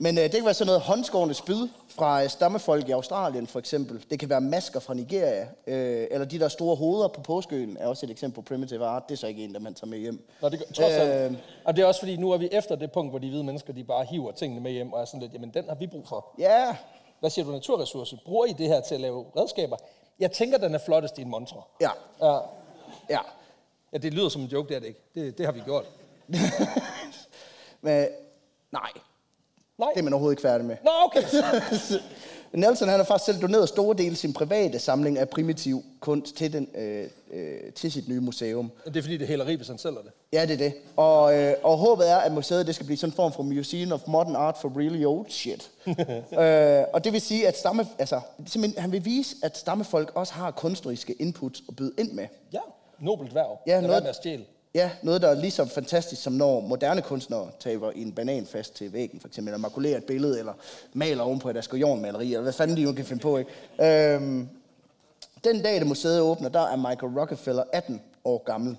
[0.00, 3.58] Men øh, det kan være sådan noget håndskårende spyd fra øh, stammefolk i Australien for
[3.58, 4.04] eksempel.
[4.10, 7.86] Det kan være masker fra Nigeria, øh, eller de der store hoveder på påskeøen er
[7.86, 9.08] også et eksempel på primitive art.
[9.08, 10.26] Det er så ikke en, der man tager med hjem.
[10.42, 11.32] Nå, det gør, trods alt.
[11.32, 11.38] Øh.
[11.64, 13.72] Og det er også fordi, nu er vi efter det punkt, hvor de hvide mennesker,
[13.72, 16.08] de bare hiver tingene med hjem, og er sådan lidt, jamen den har vi brug
[16.08, 16.26] for.
[16.38, 16.76] Ja,
[17.20, 18.16] Hvad siger du, naturressourcer?
[18.24, 19.76] Bruger I det her til at lave redskaber?
[20.18, 21.62] Jeg tænker, den er flottest i en montre.
[21.80, 21.90] ja,
[22.22, 22.38] Ja.
[23.10, 23.20] ja.
[23.92, 25.00] ja, det lyder som en joke, det er det ikke.
[25.14, 25.84] Det, det har vi gjort.
[27.80, 28.08] Men,
[28.72, 28.90] nej,
[29.78, 29.90] Nej.
[29.94, 30.76] det er man overhovedet ikke færdig med.
[30.84, 31.22] Nå, okay.
[32.52, 36.36] Nelson han har faktisk selv doneret store dele af sin private samling af primitiv kunst
[36.36, 38.70] til, den, øh, øh, til sit nye museum.
[38.84, 40.10] Det er fordi, det er hæleri, hvis han sælger det.
[40.32, 40.72] Ja, det er det.
[40.96, 43.92] Og, øh, og håbet er, at museet det skal blive sådan en form for Museum
[43.92, 45.70] of Modern Art for really old shit.
[46.40, 50.32] øh, og det vil sige, at stamme, altså, simpelthen, han vil vise, at stammefolk også
[50.32, 52.26] har kunstneriske input at byde ind med.
[52.52, 52.58] Ja,
[53.00, 53.58] nobelt værv.
[53.66, 54.44] Ja, noget- med at stjæle.
[54.74, 58.74] Ja, noget, der er lige så fantastisk, som når moderne kunstnere taber en banan fast
[58.74, 60.52] til væggen, for eksempel, eller makulerer et billede, eller
[60.92, 64.14] maler ovenpå et askerjornmaleri, eller hvad fanden de nu kan finde på, ikke?
[64.14, 64.48] Øhm,
[65.44, 68.76] den dag, det museet åbner, der er Michael Rockefeller 18 år gammel.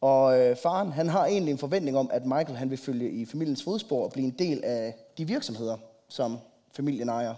[0.00, 3.26] Og øh, faren, han har egentlig en forventning om, at Michael han vil følge i
[3.26, 5.76] familiens fodspor og blive en del af de virksomheder,
[6.08, 6.38] som
[6.72, 7.34] familien ejer.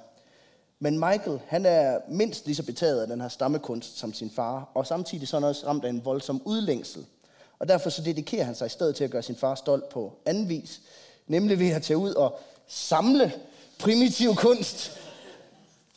[0.78, 4.70] Men Michael, han er mindst lige så betaget af den her stammekunst som sin far,
[4.74, 7.06] og samtidig sådan også ramt af en voldsom udlængsel.
[7.60, 10.12] Og derfor så dedikerer han sig i stedet til at gøre sin far stolt på
[10.26, 10.80] anden vis,
[11.26, 13.32] nemlig ved at tage ud og samle
[13.78, 14.98] primitiv kunst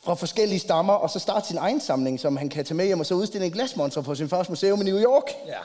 [0.02, 3.00] fra forskellige stammer, og så starte sin egen samling, som han kan tage med hjem
[3.00, 5.30] og så udstille en glasmonster på sin fars museum i New York.
[5.46, 5.58] Ja.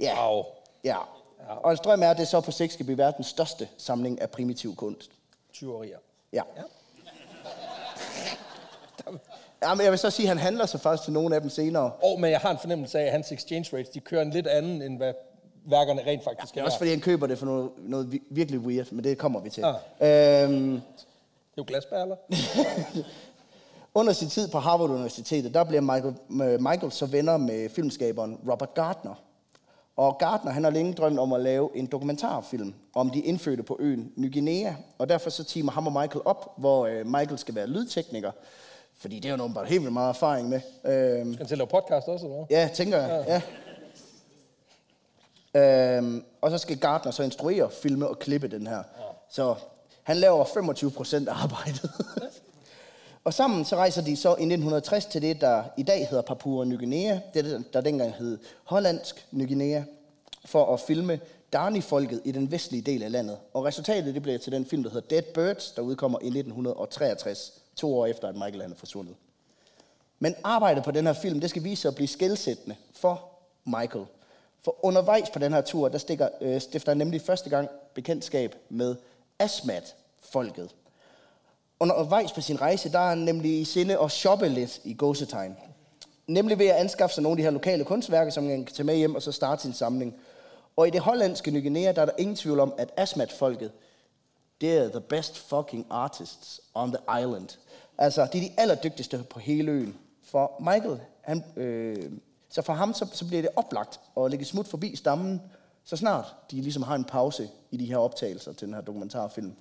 [0.00, 0.44] Ja, Wow.
[0.84, 0.96] ja.
[1.48, 1.54] Ja.
[1.54, 4.30] Og hans drøm er, at det så på sigt skal blive verdens største samling af
[4.30, 5.10] primitiv kunst.
[5.52, 5.98] Tyverier.
[6.32, 6.42] Ja.
[6.56, 6.62] Ja.
[9.06, 9.12] ja
[9.62, 11.90] men jeg vil så sige, at han handler sig faktisk til nogle af dem senere.
[11.92, 14.46] Og men jeg har en fornemmelse af, at hans exchange rates, de kører en lidt
[14.46, 15.12] anden, end hvad
[15.64, 16.64] værkerne rent faktisk Det er.
[16.64, 19.50] også fordi, han køber det for noget, noget vi- virkelig weird, men det kommer vi
[19.50, 19.64] til.
[20.00, 20.44] Ah.
[20.44, 20.80] Øhm, Det
[21.56, 22.16] er jo glasperler.
[23.94, 28.38] under sin tid på Harvard Universitetet, der bliver Michael, øh, Michael så venner med filmskaberen
[28.50, 29.14] Robert Gardner.
[29.96, 33.76] Og Gardner, han har længe drømt om at lave en dokumentarfilm om de indfødte på
[33.80, 34.72] øen Ny Guinea.
[34.98, 38.30] Og derfor så teamer ham og Michael op, hvor øh, Michael skal være lydtekniker.
[39.00, 40.60] Fordi det er jo nogen, bare helt vildt meget erfaring med.
[40.84, 42.46] Øhm, Skal han til at lave podcast også, eller hvad?
[42.50, 43.42] Ja, tænker jeg.
[45.54, 45.96] Ja.
[45.96, 48.76] Øhm, og så skal Gardner så instruere, filme og klippe den her.
[48.76, 48.82] Ja.
[49.30, 49.54] Så
[50.02, 51.90] han laver 25 procent af arbejdet.
[53.24, 56.64] og sammen så rejser de så i 1960 til det, der i dag hedder Papua
[56.64, 57.18] Ny Guinea.
[57.34, 59.82] Det, der dengang hed Hollandsk Ny Guinea.
[60.44, 61.20] For at filme
[61.52, 63.36] Dani-folket i den vestlige del af landet.
[63.54, 67.52] Og resultatet det blev til den film, der hedder Dead Birds, der udkommer i 1963,
[67.78, 69.14] to år efter, at Michael han er forsvundet.
[70.18, 73.30] Men arbejdet på den her film, det skal vise sig at blive skældsættende for
[73.64, 74.06] Michael.
[74.64, 78.54] For undervejs på den her tur, der stikker, øh, stifter han nemlig første gang bekendtskab
[78.68, 78.96] med
[79.38, 80.74] Asmat-folket.
[81.80, 85.56] Undervejs på sin rejse, der er han nemlig i sinde at shoppe lidt i gåsetegn.
[86.26, 88.86] Nemlig ved at anskaffe sig nogle af de her lokale kunstværker, som han kan tage
[88.86, 90.14] med hjem og så starte sin samling.
[90.76, 93.72] Og i det hollandske Ny Guinea, der er der ingen tvivl om, at Asmat-folket,
[94.60, 97.48] det er the best fucking artists on the island.
[97.98, 99.98] Altså, de er de allerdygtigste på hele øen.
[100.24, 102.12] For Michael, han, øh,
[102.48, 105.42] så for ham, så, så bliver det oplagt at lægge smut forbi stammen,
[105.84, 109.54] så snart de ligesom har en pause i de her optagelser til den her dokumentarfilm.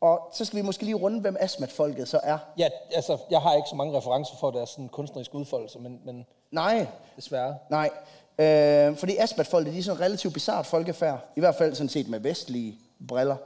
[0.00, 2.38] Og så skal vi måske lige runde, hvem Asmat-folket så er.
[2.58, 6.26] Ja, altså, jeg har ikke så mange referencer for deres sådan, kunstneriske udfoldelse, men, men
[6.50, 7.56] Nej, desværre.
[7.70, 7.90] Nej,
[8.38, 12.20] øh, fordi Aspat-folket, de er sådan relativt bizart folkefærd, i hvert fald sådan set med
[12.20, 13.36] vestlige briller.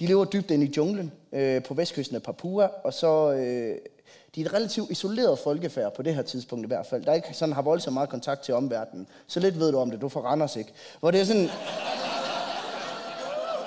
[0.00, 3.76] De lever dybt inde i junglen øh, på vestkysten af Papua, og så øh,
[4.34, 7.04] de er et relativt isoleret folkefærd på det her tidspunkt i hvert fald.
[7.04, 9.06] Der ikke sådan har voldsomt meget kontakt til omverdenen.
[9.26, 10.72] Så lidt ved du om det, du får Randers ikke.
[11.00, 11.48] Hvor det er sådan,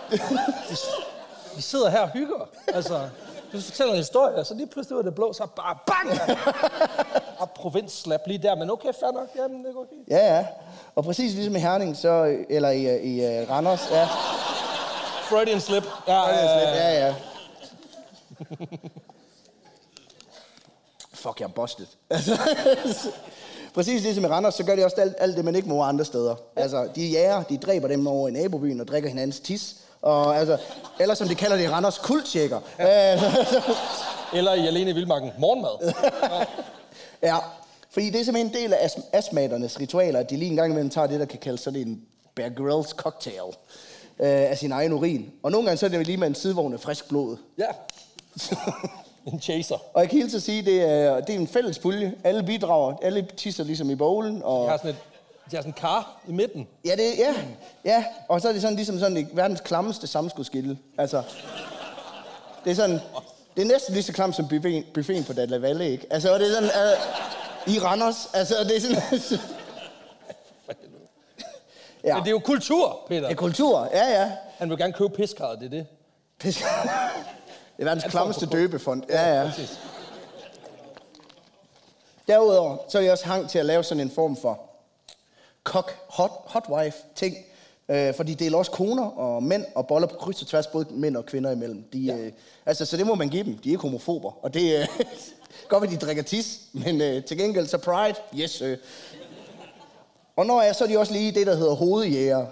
[1.56, 2.50] Vi sidder her og hygger.
[2.68, 3.10] Altså,
[3.54, 6.20] du fortæller en historie, og så lige pludselig var det blå, så bare bang!
[7.42, 9.30] og provinsslap lige der, men okay, fair nok.
[9.36, 10.08] Jamen, det går fint.
[10.10, 10.46] ja ja.
[10.96, 14.08] Og præcis ligesom i Herning, så, eller i, øh, i uh, Randers, ja.
[15.30, 15.84] Freudian slip.
[16.08, 17.16] Ja, Ja, ja.
[21.14, 21.86] Fuck, jeg er busted.
[23.76, 26.06] Præcis ligesom i Randers, så gør de også alt, alt det, man ikke må andre
[26.06, 26.36] steder.
[26.56, 29.76] Altså, de jager, de dræber dem over i nabobyen og drikker hinandens tis.
[30.02, 30.58] Og altså,
[31.00, 32.60] eller som de kalder det i Randers, kulttjekker.
[32.78, 33.62] Altså,
[34.38, 35.32] Eller i Alene i Vildmarken.
[35.40, 35.94] Morgenmad.
[37.30, 37.38] ja,
[37.90, 40.72] fordi det er simpelthen en del af as- astmaternes ritualer, at de lige en gang
[40.72, 42.02] imellem tager det, der kan kaldes sådan en
[42.36, 43.56] Bear Grylls cocktail
[44.20, 45.32] øh, af sin egen urin.
[45.44, 47.38] Og nogle gange så er det lige med en sidevogn af frisk blod.
[47.58, 47.66] Ja.
[49.26, 49.76] En chaser.
[49.94, 52.14] Og jeg kan at sige, det er, det er en fælles pulje.
[52.24, 54.42] Alle bidrager, alle tisser ligesom i bowlen.
[54.44, 54.98] Og, De har sådan et,
[55.52, 56.68] de har sådan en kar i midten.
[56.86, 57.34] ja, det, ja,
[57.86, 60.78] ja, og så er det sådan, ligesom sådan et verdens klammeste samskudskilde.
[60.98, 61.24] Altså,
[62.66, 63.00] det er sådan,
[63.56, 66.06] det er næsten lige så klamt som buffeten, buffeten på Dadla Valle, ikke?
[66.10, 66.70] Altså, og det er sådan,
[67.68, 69.40] uh, i Randers, altså, det er sådan,
[72.04, 73.22] ja, Men det er jo kultur, Peter.
[73.22, 74.32] det er kultur, ja, ja.
[74.58, 75.88] Han vil gerne købe piskarret, det er det.
[76.44, 76.64] Pis-
[77.78, 79.04] Det er verdens klammeste døbefond.
[79.10, 79.52] Ja, ja.
[82.28, 84.60] Derudover, så er jeg også hang til at lave sådan en form for
[85.64, 87.36] kok hot, hot wife ting.
[87.90, 90.86] Øh, for de deler også koner og mænd og boller på kryds og tværs, både
[90.90, 91.84] mænd og kvinder imellem.
[91.94, 92.18] De, ja.
[92.18, 92.32] øh,
[92.66, 93.58] altså, så det må man give dem.
[93.58, 94.32] De er ikke homofober.
[94.42, 95.06] Og det er øh,
[95.70, 98.62] godt, at de drikker tis, men øh, til gengæld så pride, yes.
[98.62, 98.78] Øh.
[100.40, 102.46] Og når jeg så er de også lige det, der hedder hovedjæger.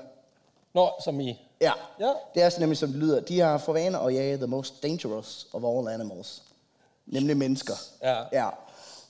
[0.74, 1.42] Nå, som i...
[1.62, 1.72] Ja.
[2.00, 2.12] Ja.
[2.36, 3.20] Det er nemlig, som det lyder.
[3.20, 6.44] De har for vane at jage the most dangerous of all animals.
[7.06, 7.74] Nemlig mennesker.
[8.04, 8.24] Ja.
[8.32, 8.50] ja.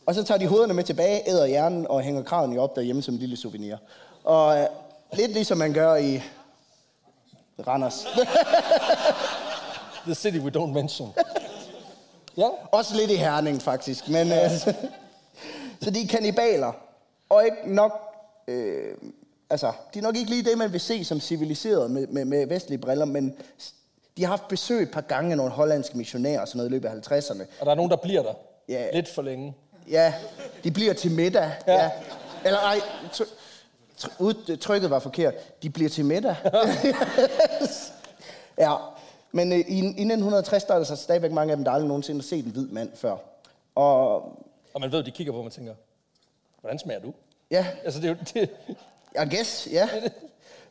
[0.06, 3.14] Og så tager de hovederne med tilbage, æder hjernen og hænger kraven op derhjemme som
[3.14, 3.78] en lille souvenir.
[4.24, 4.68] Og øh,
[5.14, 6.22] lidt ligesom man gør i
[7.68, 8.08] Randers.
[10.06, 11.14] The city we don't mention.
[12.38, 12.48] Ja.
[12.72, 14.10] Også lidt i Herning, faktisk.
[14.10, 14.52] Men, øh,
[15.82, 16.72] så de er kannibaler.
[17.30, 18.07] Og ikke nok...
[18.48, 18.96] Øh,
[19.50, 22.46] altså, de er nok ikke lige det, man vil se som civiliseret med, med, med
[22.48, 23.36] vestlige briller, men
[24.18, 26.74] de har haft besøg et par gange af nogle hollandske missionærer og sådan noget i
[26.74, 27.42] løbet af 50'erne.
[27.60, 28.34] Og der er nogen, der bliver der.
[28.70, 28.90] Ja.
[28.94, 29.56] Lidt for længe.
[29.90, 30.14] Ja,
[30.64, 31.52] de bliver til middag.
[31.68, 31.74] Ja.
[31.84, 31.92] Ja.
[32.46, 32.80] Eller ej,
[33.14, 33.34] tr-
[34.00, 35.64] tr- ud, trykket var forkert.
[35.64, 36.36] De bliver til middag.
[38.58, 38.76] ja,
[39.32, 41.88] men øh, i, i 1960 der er der så stadigvæk mange af dem, der aldrig
[41.88, 43.16] nogensinde har set en hvid mand før.
[43.76, 44.16] Og
[44.74, 45.74] Og man ved, de kigger på og tænker,
[46.62, 47.14] hvordan smager du?
[47.52, 48.18] Ja, Altså, det er jo...
[48.34, 48.50] Det,
[49.16, 49.90] I guess, ja.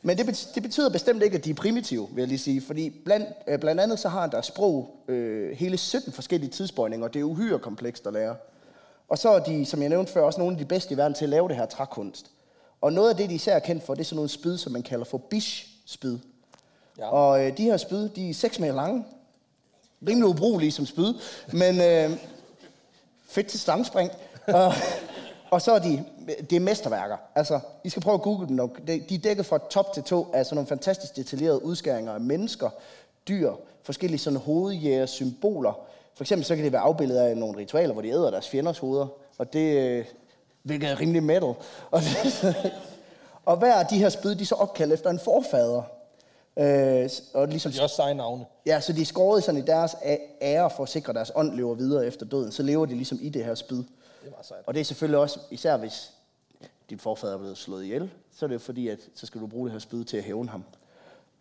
[0.01, 2.61] Men det, det betyder bestemt ikke, at de er primitive, vil jeg lige sige.
[2.61, 7.07] Fordi blandt, øh, blandt andet så har der sprog øh, hele 17 forskellige tidsbøjninger.
[7.07, 8.35] Det er uhyre komplekst at lære.
[9.09, 11.13] Og så er de, som jeg nævnte før, også nogle af de bedste i verden
[11.13, 12.31] til at lave det her trækunst.
[12.81, 14.71] Og noget af det, de især er kendt for, det er sådan nogle spyd, som
[14.71, 16.17] man kalder for bish-spyd.
[16.97, 17.09] Ja.
[17.09, 19.05] Og øh, de her spyd, de er 6 meter lange.
[20.07, 21.13] Rimelig ubrugelige som spyd,
[21.53, 22.17] men øh,
[23.27, 24.11] fedt til stangspring.
[24.47, 24.73] og,
[25.51, 26.05] og så er de,
[26.49, 27.17] det er mesterværker.
[27.35, 28.69] Altså, I skal prøve at google dem.
[28.85, 32.69] De er dækket fra top til to af sådan nogle fantastisk detaljerede udskæringer af mennesker,
[33.27, 35.87] dyr, forskellige sådan hovedjæger symboler.
[36.15, 38.77] For eksempel så kan det være afbildet af nogle ritualer, hvor de æder deres fjenders
[38.77, 39.07] hoveder.
[39.37, 40.05] Og det, øh,
[40.63, 41.53] hvilket er rimelig metal.
[41.91, 42.01] Og,
[43.45, 45.83] og hver af de her spyd, de er så opkaldt efter en forfader.
[46.59, 48.45] Øh, og ligesom De er også seje navne.
[48.65, 49.95] Ja, så de er skåret sådan i deres
[50.41, 52.51] ære for at sikre, at deres ånd lever videre efter døden.
[52.51, 53.77] Så lever de ligesom i det her spyd.
[53.77, 53.85] Det
[54.31, 54.61] meget sejt.
[54.65, 56.11] Og det er selvfølgelig også, især hvis
[56.89, 59.47] din forfader er blevet slået ihjel, så er det jo fordi, at så skal du
[59.47, 60.63] bruge det her spyd til at hævne ham.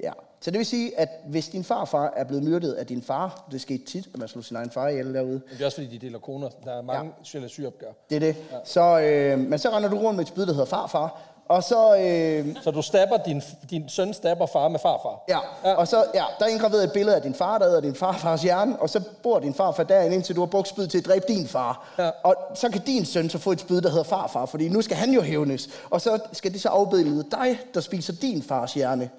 [0.03, 0.13] Ja.
[0.41, 3.61] Så det vil sige, at hvis din farfar er blevet myrdet af din far, det
[3.61, 5.99] sker tit, at man slår sin egen far ihjel derude, Men det er også fordi,
[5.99, 6.49] de deler koner.
[6.65, 7.49] Der er mange ja.
[7.49, 7.93] syopgør.
[8.11, 8.37] det er det.
[8.53, 8.59] Ja.
[8.65, 11.97] Så, øh, men så render du rundt med et spyd, der hedder farfar, og så,
[11.99, 15.25] øh, Så du stabber din, din søn stabber far med farfar.
[15.29, 15.75] Ja, ja.
[15.75, 18.43] og så ja, der er indgraveret et billede af din far, der æder din farfars
[18.43, 21.25] hjerne, og så bor din farfar derinde, indtil du har brugt spyd til at dræbe
[21.29, 21.95] din far.
[21.99, 22.11] Ja.
[22.25, 24.97] Og så kan din søn så få et spyd, der hedder farfar, fordi nu skal
[24.97, 25.69] han jo hævnes.
[25.91, 29.11] Og så skal det så afbillede dig, der spiser din fars hjerne.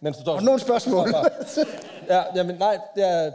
[0.00, 1.08] Mens du står Har nogle spørgsmål?
[2.08, 3.30] Ja, jamen nej, det er,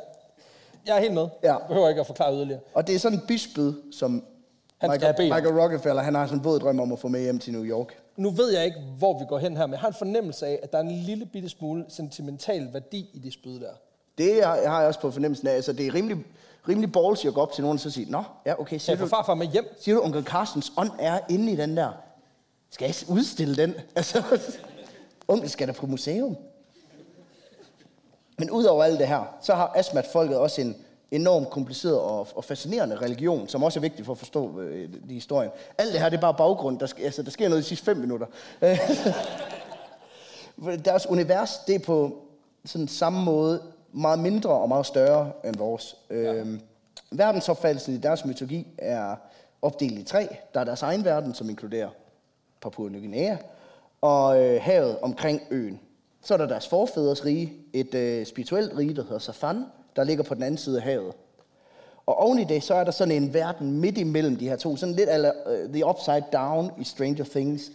[0.88, 1.28] jeg er helt med.
[1.44, 1.48] Ja.
[1.48, 2.60] Jeg behøver ikke at forklare yderligere.
[2.74, 4.24] og det er sådan en bispyd, som
[4.78, 5.16] Han Michael.
[5.34, 7.64] Michael Rockefeller, han har sådan en våd drøm om at få med hjem til New
[7.64, 7.98] York.
[8.18, 10.60] Nu ved jeg ikke, hvor vi går hen her, men jeg har en fornemmelse af,
[10.64, 13.72] at der er en lille bitte smule sentimental værdi i det spyd der.
[14.18, 15.54] Det har jeg også på fornemmelsen af.
[15.54, 16.18] Altså, det er rimelig,
[16.70, 19.04] rimelig ballsy at gå op til nogen og så sige, Nå, ja, okay, siger få
[19.04, 19.66] du, farfar med hjem?
[19.80, 21.92] siger du, onkel Carstens ånd er inde i den der?
[22.70, 23.74] Skal jeg udstille den?
[23.96, 24.24] Altså,
[25.28, 26.38] onkel skal da på museum.
[28.38, 30.76] Men udover alt det her, så har Asmat-folket også en
[31.12, 35.14] enormt kompliceret og, og fascinerende religion, som også er vigtig for at forstå øh, de
[35.14, 35.52] historien.
[35.78, 36.80] Alt det her, det er bare baggrund.
[36.80, 38.28] Der, sk- altså, der sker noget de sidste fem minutter.
[40.86, 42.18] Deres univers, det er på
[42.66, 45.96] sådan samme måde meget mindre og meget større end vores.
[46.10, 46.16] Ja.
[46.16, 46.62] Øhm,
[47.12, 49.16] verdensopfattelsen i deres mytologi er
[49.62, 50.28] opdelt i tre.
[50.54, 51.90] Der er deres egen verden, som inkluderer
[52.62, 53.36] Papua Ny Guinea,
[54.02, 55.80] og øh, havet omkring øen.
[56.24, 60.24] Så er der deres forfædres rige, et øh, spirituelt rige, der hedder Safan, der ligger
[60.24, 61.14] på den anden side af havet.
[62.06, 64.76] Og oven i det, så er der sådan en verden midt imellem de her to,
[64.76, 67.72] sådan lidt ala, uh, The Upside Down i Stranger Things.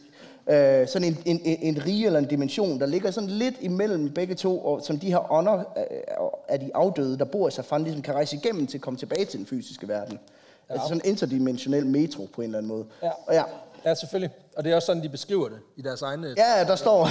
[0.46, 0.54] Uh,
[0.86, 4.64] sådan en, en, en, rige eller en dimension, der ligger sådan lidt imellem begge to,
[4.64, 8.14] og som de her ånder uh, af de afdøde, der bor i Safan, ligesom kan
[8.14, 10.18] rejse igennem til at komme tilbage til den fysiske verden.
[10.68, 10.74] Ja.
[10.74, 12.84] Altså sådan en interdimensionel metro på en eller anden måde.
[13.02, 13.10] Ja.
[13.26, 13.42] Og ja,
[13.84, 14.36] Ja, selvfølgelig.
[14.56, 17.08] Og det er også sådan, de beskriver det i deres egne ja der står...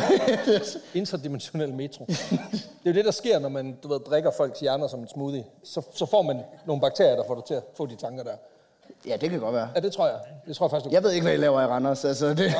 [0.93, 2.05] interdimensionelle metro.
[2.05, 5.07] Det er jo det, der sker, når man du ved, drikker folks hjerner som en
[5.07, 5.45] smoothie.
[5.63, 8.35] Så, så får man nogle bakterier, der får dig til at få de tanker der.
[9.05, 9.69] ja, det kan godt være.
[9.75, 10.19] Ja, det tror jeg.
[10.47, 12.05] Det tror jeg faktisk, du Jeg ved ikke, hvad I laver i Randers.
[12.05, 12.53] Altså, det...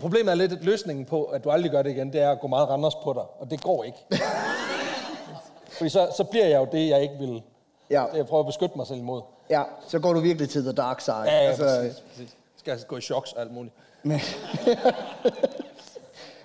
[0.00, 2.40] Problemet er lidt, at løsningen på, at du aldrig gør det igen, det er at
[2.40, 3.22] gå meget Randers på dig.
[3.38, 3.98] Og det går ikke.
[5.78, 7.42] Fordi så, så bliver jeg jo det, jeg ikke vil.
[7.90, 8.04] Ja.
[8.10, 9.22] Det, jeg prøver at beskytte mig selv imod.
[9.50, 11.16] Ja, så går du virkelig til the dark side.
[11.16, 12.30] Ja, ja, altså, præcis, præcis.
[12.58, 13.74] Skal jeg gå i choks og alt muligt.
[14.02, 14.20] Men-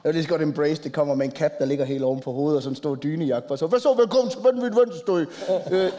[0.04, 2.20] Jeg vil lige så godt embrace, det kommer med en kat, der ligger helt oven
[2.20, 3.52] på hovedet, og sådan en stor dynejakke.
[3.52, 5.26] Og så, hvad så, velkommen til vanvittigt venstrestøj.
[5.72, 5.92] Øh,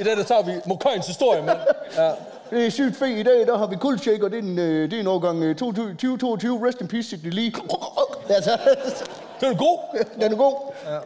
[0.00, 1.54] I det, der tager vi Mokøjens historie med.
[1.96, 2.10] Ja.
[2.50, 4.96] det er sygt fedt i dag, der har vi kuldshaker, det er en, øh, det
[4.96, 7.52] er en årgang øh, 2022, rest in peace, Sidney Lee.
[8.28, 8.58] Altså,
[9.40, 9.78] Det er god.
[10.20, 10.54] den er god.
[10.86, 10.98] Ja.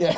[0.00, 0.14] Ja.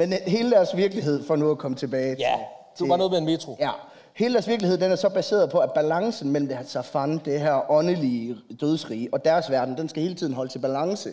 [0.00, 2.34] Men øh, hele deres virkelighed, for nu at komme tilbage Ja,
[2.76, 3.56] til, du var noget med en metro.
[3.60, 3.70] Ja.
[4.14, 7.40] Hele deres virkelighed, den er så baseret på, at balancen mellem det her safan, det
[7.40, 11.08] her åndelige dødsrige, og deres verden, den skal hele tiden holde til balance.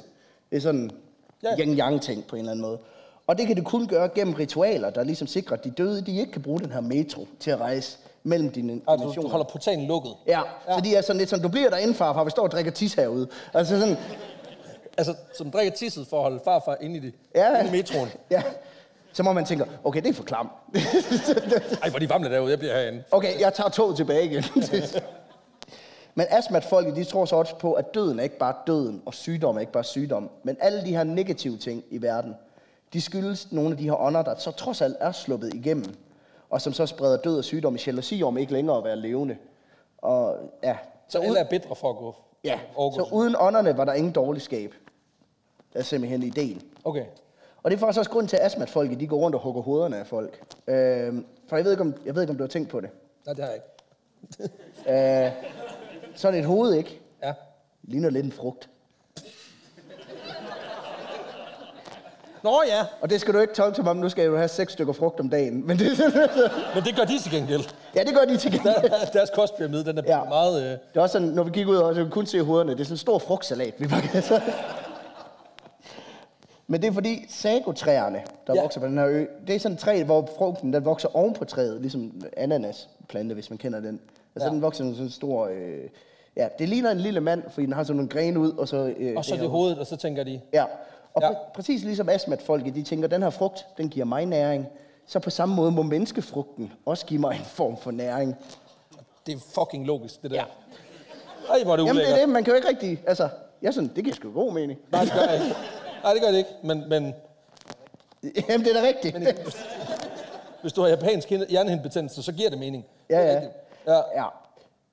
[0.49, 0.91] Det er sådan
[1.43, 1.63] Ja.
[1.63, 2.77] en yin-yang ting på en eller anden måde.
[3.27, 6.19] Og det kan det kun gøre gennem ritualer, der ligesom sikrer, at de døde, de
[6.19, 9.29] ikke kan bruge den her metro til at rejse mellem dine Altså, du dimensioner.
[9.29, 10.11] holder portalen lukket.
[10.27, 12.51] Ja, ja, så de er sådan lidt sådan, du bliver derinde, farfar, vi står og
[12.51, 13.27] drikker tis herude.
[13.53, 13.97] Altså sådan,
[14.97, 17.59] Altså, som drikker tisset for at holde farfar inde i, det, Ja.
[17.59, 18.09] inde i metroen.
[18.31, 18.41] ja.
[19.17, 20.49] Så må man tænke, okay, det er for klam.
[21.83, 23.03] Ej, hvor de varme derude, jeg bliver herinde.
[23.11, 24.43] Okay, jeg tager toget tilbage igen.
[26.15, 29.55] men astmatfolket, de tror så også på, at døden er ikke bare døden, og sygdom
[29.55, 30.29] er ikke bare sygdom.
[30.43, 32.35] Men alle de her negative ting i verden,
[32.93, 35.95] de skyldes nogle af de her ånder, der så trods alt er sluppet igennem.
[36.49, 39.37] Og som så spreder død og sygdom i jalousi om ikke længere at være levende.
[39.97, 40.77] Og ja,
[41.07, 42.15] Så alle er bedre for at gå.
[42.43, 42.59] ja.
[42.75, 44.73] så uden ånderne var der ingen dårligskab.
[45.73, 46.61] Det er simpelthen ideen.
[46.85, 47.05] Okay.
[47.67, 49.97] Og det er faktisk også grund til, at astmatfolket de går rundt og hugger hovederne
[49.97, 50.41] af folk.
[50.67, 51.13] Øh,
[51.49, 52.89] for jeg ved, ikke, om, jeg ved ikke, om du har tænkt på det.
[53.25, 54.53] Nej, det har jeg ikke.
[55.25, 55.31] Øh,
[56.15, 56.99] sådan et hoved, ikke?
[57.23, 57.33] Ja.
[57.83, 58.69] Ligner lidt en frugt.
[62.43, 64.73] Nå ja, Og det skal du ikke tolke som om, nu skal du have seks
[64.73, 65.67] stykker frugt om dagen.
[65.67, 65.87] Men det,
[66.75, 67.61] men det gør de til gengæld.
[67.95, 68.75] ja, det gør de til gengæld.
[68.89, 70.23] Der, deres kostpyramide, den er Ja.
[70.23, 70.63] meget...
[70.63, 72.71] Øh, Det er også sådan, når vi kigger ud, og så vi kun se hovederne.
[72.71, 74.41] Det er sådan en stor frugtsalat, vi bare kan så.
[76.67, 78.61] Men det er fordi sagotræerne, der ja.
[78.61, 81.33] Vokser på den her ø, det er sådan et træ, hvor frugten den vokser oven
[81.33, 83.99] på træet, ligesom ananasplante, hvis man kender den.
[84.35, 84.53] Altså Ja.
[84.53, 85.47] den vokser sådan en stor...
[85.47, 85.79] Øh,
[86.35, 88.93] ja, det ligner en lille mand, fordi den har sådan nogle grene ud, og så...
[88.97, 90.41] Øh, og så her- det hovedet, og så tænker de...
[90.53, 90.63] Ja,
[91.13, 91.27] og Ja.
[91.27, 91.33] ja.
[91.33, 94.65] Pr- præcis ligesom astmatfolket, de tænker, den her frugt, den giver mig næring.
[95.07, 98.35] Så på samme måde må menneskefrugten også give mig en form for næring.
[99.27, 100.37] Det er fucking logisk, det der.
[100.37, 100.43] Ja.
[101.53, 103.03] Ej, hvor er det Jamen det er det, man kan jo ikke rigtig...
[103.07, 103.29] Altså,
[103.61, 104.79] jeg synes, det giver sgu god mening.
[104.91, 105.55] Nej, det gør jeg ikke.
[106.03, 106.49] Nej, det gør det ikke.
[106.63, 107.13] Men, men
[108.49, 109.17] Jamen det er da rigtigt.
[110.61, 112.85] hvis du har japansk hjernehindebetændelse, så giver det mening.
[113.09, 113.41] Ja, ja.
[113.87, 114.01] Ja.
[114.15, 114.25] ja.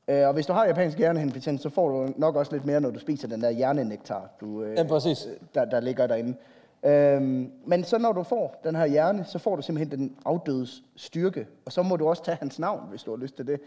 [0.09, 2.91] Øh, og hvis du har japansk hjernehindebetændelse, så får du nok også lidt mere, når
[2.91, 5.27] du spiser den der hjernenektar, du, øh, Ja, præcis.
[5.55, 6.35] der, der ligger derinde.
[6.83, 10.83] Øhm, men så når du får den her hjerne, så får du simpelthen den afdødes
[10.97, 11.47] styrke.
[11.67, 13.61] Og så må du også tage hans navn, hvis du har lyst til det.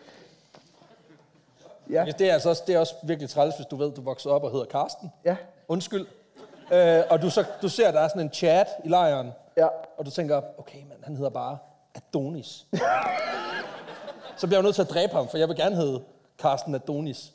[1.89, 4.02] Ja, Ja, Det er, altså også, det er også virkelig træls, hvis du ved, du
[4.02, 5.12] vokser op og hedder Karsten.
[5.26, 5.36] ja,
[5.67, 6.06] Undskyld.
[6.71, 9.67] Øh, og du, så, du ser, der er sådan en chat i lejren, ja.
[9.97, 11.58] og du tænker, okay, men han hedder bare
[11.95, 12.65] Adonis.
[14.38, 16.01] så bliver jeg nødt til at dræbe ham, for jeg vil gerne hedde
[16.39, 17.34] Karsten Adonis.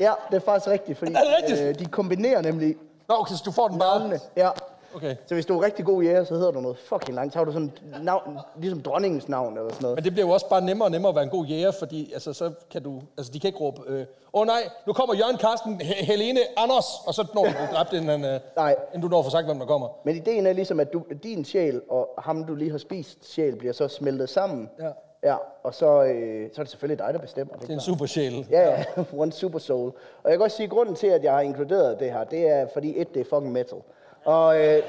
[0.00, 1.60] Ja, det er faktisk rigtigt, fordi Er det rigtigt?
[1.60, 2.76] Øh, de kombinerer nemlig
[3.08, 3.98] Nå, okay, så du får den bare...
[3.98, 4.20] navnene.
[4.36, 4.50] Ja.
[4.94, 5.16] Okay.
[5.26, 7.32] Så hvis du er rigtig god jæger, så hedder du noget fucking langt.
[7.32, 9.96] Så har du sådan navn, ligesom dronningens navn eller sådan noget.
[9.96, 12.12] Men det bliver jo også bare nemmere og nemmere at være en god jæger, fordi
[12.12, 15.14] altså, så kan du, altså, de kan ikke råbe, åh øh, oh, nej, nu kommer
[15.14, 18.76] Jørgen Karsten, He- Helene, Anders, og så når du dræbt, inden, øh, Nej.
[18.94, 19.88] inden du når få sagt, hvem der kommer.
[20.04, 23.56] Men ideen er ligesom, at du, din sjæl og ham, du lige har spist sjæl,
[23.56, 24.70] bliver så smeltet sammen.
[24.80, 24.88] Ja.
[25.24, 27.54] Ja, og så, øh, så er det selvfølgelig dig, der bestemmer.
[27.56, 28.46] Det er en super sjæl.
[28.50, 28.84] Ja, ja,
[29.22, 29.92] one super soul.
[30.22, 32.48] Og jeg kan også sige, at grunden til, at jeg har inkluderet det her, det
[32.48, 33.78] er, fordi et, det er fucking metal.
[34.24, 34.82] Og øh,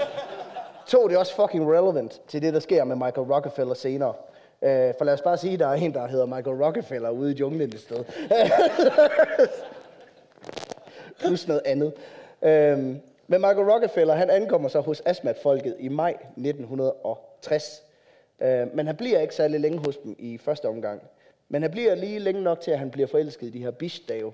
[0.88, 4.14] to, det er også fucking relevant til det, der sker med Michael Rockefeller senere.
[4.62, 7.32] Øh, for lad os bare sige, at der er en, der hedder Michael Rockefeller ude
[7.32, 8.04] i junglen et sted.
[11.20, 11.94] Plus noget andet.
[12.42, 12.78] Øh,
[13.28, 17.84] men Michael Rockefeller, han ankommer så hos Asmat-folket i maj 1960.
[18.42, 21.02] Øh, men han bliver ikke særlig længe hos dem i første omgang.
[21.50, 24.34] Men han bliver lige længe nok til, at han bliver forelsket i de her bishdave.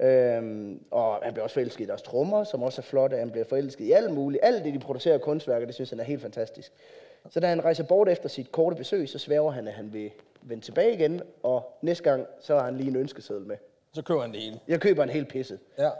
[0.00, 3.16] Øhm, og han bliver også forelsket i deres trommer, som også er flotte.
[3.16, 4.44] Han bliver forelsket i alt muligt.
[4.44, 6.72] Alt det, de producerer af kunstværker, det synes han er helt fantastisk.
[7.30, 10.10] Så da han rejser bort efter sit korte besøg, så sværger han, at han vil
[10.42, 11.22] vende tilbage igen.
[11.42, 13.56] Og næste gang, så har han lige en ønskeseddel med.
[13.92, 14.60] Så køber han det hele.
[14.68, 15.58] Jeg køber en hel pisse.
[15.78, 15.90] Ja.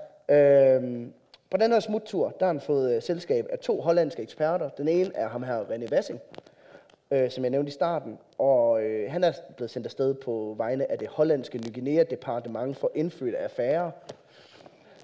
[0.76, 1.12] Øhm,
[1.50, 4.68] på den her smuttur, der har han fået øh, selskab af to hollandske eksperter.
[4.68, 6.20] Den ene er ham her, René Wassing,
[7.10, 8.18] øh, som jeg nævnte i starten.
[8.38, 12.76] Og øh, han er blevet sendt afsted på vegne af det hollandske Ny Guinea Departement
[12.76, 13.90] for indfødte affærer.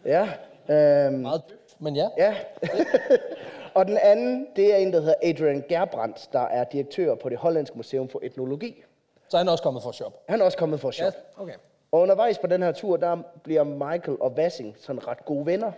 [0.05, 0.29] Ja.
[0.69, 2.09] Øhm, Meget dybt, men ja.
[2.19, 2.35] ja.
[3.75, 7.39] og den anden, det er en, der hedder Adrian Gerbrandt, der er direktør på det
[7.39, 8.85] hollandske museum for etnologi.
[9.29, 10.19] Så er han også kommet for at shoppe.
[10.29, 11.19] Han er også kommet for at shoppe.
[11.37, 11.55] okay.
[11.93, 15.73] Og undervejs på den her tur, der bliver Michael og Vassing sådan ret gode venner.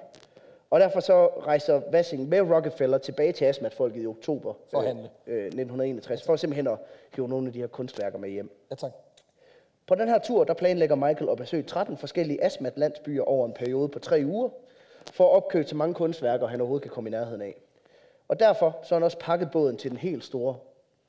[0.70, 4.86] Og derfor så rejser Vassing med Rockefeller tilbage til Asmat-folket i oktober For øh,
[5.26, 6.78] øh, 1961, for simpelthen at
[7.16, 8.50] hive nogle af de her kunstværker med hjem.
[8.70, 8.90] Ja, tak.
[9.86, 13.88] På den her tur, der planlægger Michael at besøge 13 forskellige Asmat-landsbyer over en periode
[13.88, 14.48] på tre uger,
[15.12, 17.54] for at opkøbe så mange kunstværker, han overhovedet kan komme i nærheden af.
[18.28, 20.56] Og derfor så har han også pakket båden til den helt store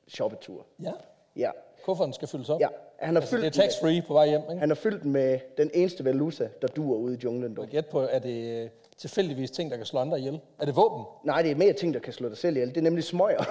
[0.08, 0.66] shoppetur.
[0.82, 0.92] Ja.
[1.36, 1.50] Ja.
[1.84, 2.60] Kufferten skal fyldes op.
[2.60, 4.60] Ja, han har Altså, fyldt det er tax-free på vej hjem, ikke?
[4.60, 7.54] Han har fyldt den med den eneste valuta, der duer ude i junglen.
[7.56, 7.66] dog.
[7.66, 8.68] Gæt på, er det øh,
[9.00, 10.40] tilfældigvis ting, der kan slå andre ihjel?
[10.60, 11.04] Er det våben?
[11.24, 12.68] Nej, det er mere ting, der kan slå dig selv ihjel.
[12.68, 13.44] Det er nemlig smøger.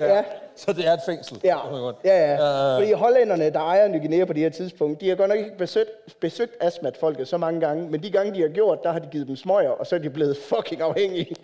[0.00, 0.22] ja.
[0.56, 1.40] Så det er et fængsel?
[1.44, 1.56] Ja,
[2.04, 2.32] ja, ja.
[2.34, 5.38] Øh, Fordi hollænderne, der ejer Ny Guinea på det her tidspunkt, de har godt nok
[5.38, 8.98] ikke besøgt, besøgt astmatfolket så mange gange, men de gange, de har gjort, der har
[8.98, 11.36] de givet dem smøger, og så er de blevet fucking afhængige.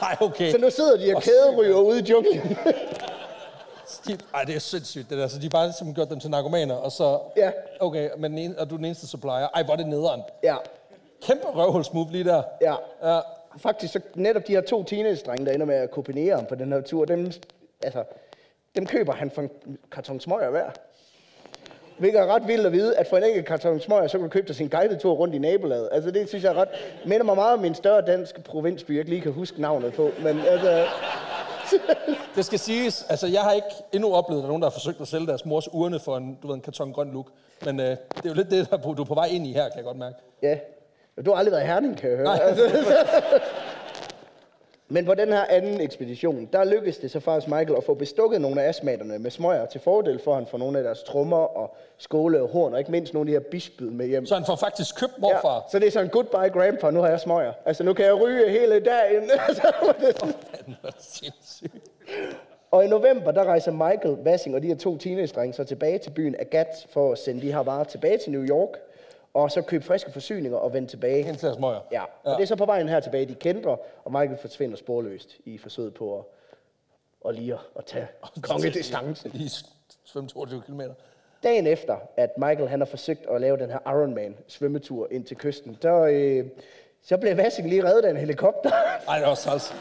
[0.00, 0.50] Nej, okay.
[0.50, 2.56] Så nu sidder de og kæderyger ude i junglen.
[4.08, 5.26] De, ej, det er sindssygt, det der.
[5.28, 7.18] Så de har bare simpelthen gjort dem til narkomaner, og så...
[7.36, 7.50] Ja.
[7.80, 9.48] Okay, men den ene, og du er den eneste supplier.
[9.54, 10.20] Ej, hvor er det nederen.
[10.42, 10.56] ja,
[11.22, 12.42] Kæmpe røvhulsmove lige der.
[12.60, 12.74] ja.
[13.02, 13.20] Ja.
[13.58, 16.72] Faktisk så netop de her to teenage-drenge, der ender med at kopiere ham på den
[16.72, 17.32] her tur, dem,
[17.82, 18.04] altså,
[18.76, 19.50] dem køber han for en
[19.92, 20.70] karton smøger hver.
[21.98, 24.28] Hvilket er ret vildt at vide, at for en enkelt karton smøger, så kan du
[24.30, 25.88] købe dig sin guidetur rundt i nabolaget.
[25.92, 26.68] Altså det synes jeg er ret,
[27.06, 30.10] minder mig meget om en større dansk provinsby, jeg ikke lige kan huske navnet på.
[30.22, 30.84] Men altså,
[32.36, 34.72] Det skal siges, altså jeg har ikke endnu oplevet, at der er nogen, der har
[34.72, 37.26] forsøgt at sælge deres mors urne for en, du ved, en karton grøn look.
[37.64, 39.68] Men øh, det er jo lidt det, der, du er på vej ind i her,
[39.68, 40.16] kan jeg godt mærke.
[40.42, 40.58] Ja.
[41.26, 42.26] Du har aldrig været i Herning, kan jeg høre.
[42.26, 42.40] Nej.
[44.94, 48.40] Men på den her anden ekspedition, der lykkedes det så faktisk Michael at få bestukket
[48.40, 51.36] nogle af astmaterne med smøger til fordel for, at han får nogle af deres trommer
[51.36, 54.26] og skåle og horn, og ikke mindst nogle af de her bispyd med hjem.
[54.26, 55.54] Så han får faktisk købt morfar.
[55.54, 57.52] Ja, så det er sådan, goodbye grandpa, nu har jeg smøger.
[57.66, 59.30] Altså, nu kan jeg ryge hele dagen.
[62.70, 66.10] Og i november, der rejser Michael Vassing og de her to teenage så tilbage til
[66.10, 68.78] byen Agat for at sende de her varer tilbage til New York,
[69.34, 71.22] og så købe friske forsyninger og vende tilbage.
[71.22, 71.80] Hen til deres møger.
[71.92, 72.30] Ja, og ja.
[72.30, 75.94] det er så på vejen her tilbage, de kender, og Michael forsvinder sporløst i forsøget
[75.94, 76.24] på at,
[77.20, 78.06] og lige at, at tage
[78.42, 79.28] kongedistance.
[79.28, 79.50] Lige
[80.04, 80.80] svømme 22 km.
[81.42, 85.36] Dagen efter, at Michael han har forsøgt at lave den her Ironman svømmetur ind til
[85.36, 86.44] kysten, der, øh,
[87.02, 88.70] så blev Vassing lige reddet af en helikopter.
[89.08, 89.74] Ej, det var træls.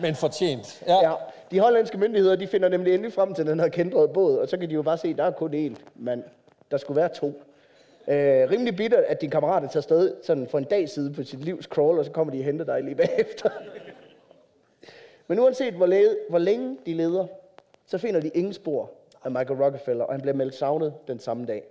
[0.00, 0.82] Men fortjent.
[0.86, 1.10] Ja.
[1.10, 1.14] ja,
[1.50, 4.56] de hollandske myndigheder, de finder nemlig endelig frem til den her kendrede båd, og så
[4.56, 6.24] kan de jo bare se, at der er kun én mand.
[6.70, 7.42] Der skulle være to.
[8.08, 11.22] Øh, rimelig bitter, at din kammerat er taget sted sådan for en dag side på
[11.22, 13.50] sit livs crawl, og så kommer de og henter dig lige bagefter.
[15.28, 17.26] Men uanset hvor, led, hvor længe de leder,
[17.86, 18.90] så finder de ingen spor
[19.24, 21.64] af Michael Rockefeller, og han bliver meldt savnet den samme dag.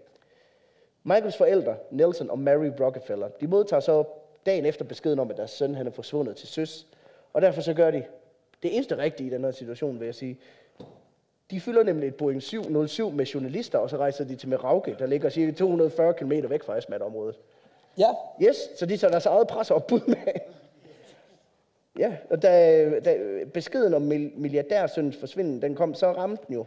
[1.03, 4.03] Michaels forældre, Nelson og Mary Rockefeller, de modtager så
[4.45, 6.87] dagen efter beskeden om, at deres søn han er forsvundet til søs.
[7.33, 8.03] Og derfor så gør de
[8.63, 10.39] det eneste rigtige i den her situation, vil jeg sige.
[11.51, 15.05] De fylder nemlig et Boeing 707 med journalister, og så rejser de til Merauke, der
[15.05, 17.35] ligger cirka 240 km væk fra Asmat-området.
[17.97, 18.07] Ja.
[18.41, 20.15] Yes, så de tager deres eget presseopbud med.
[21.99, 23.17] Ja, og da, da
[23.53, 26.65] beskeden om mil- milliardærsøndens forsvinden, den kom, så ramte den jo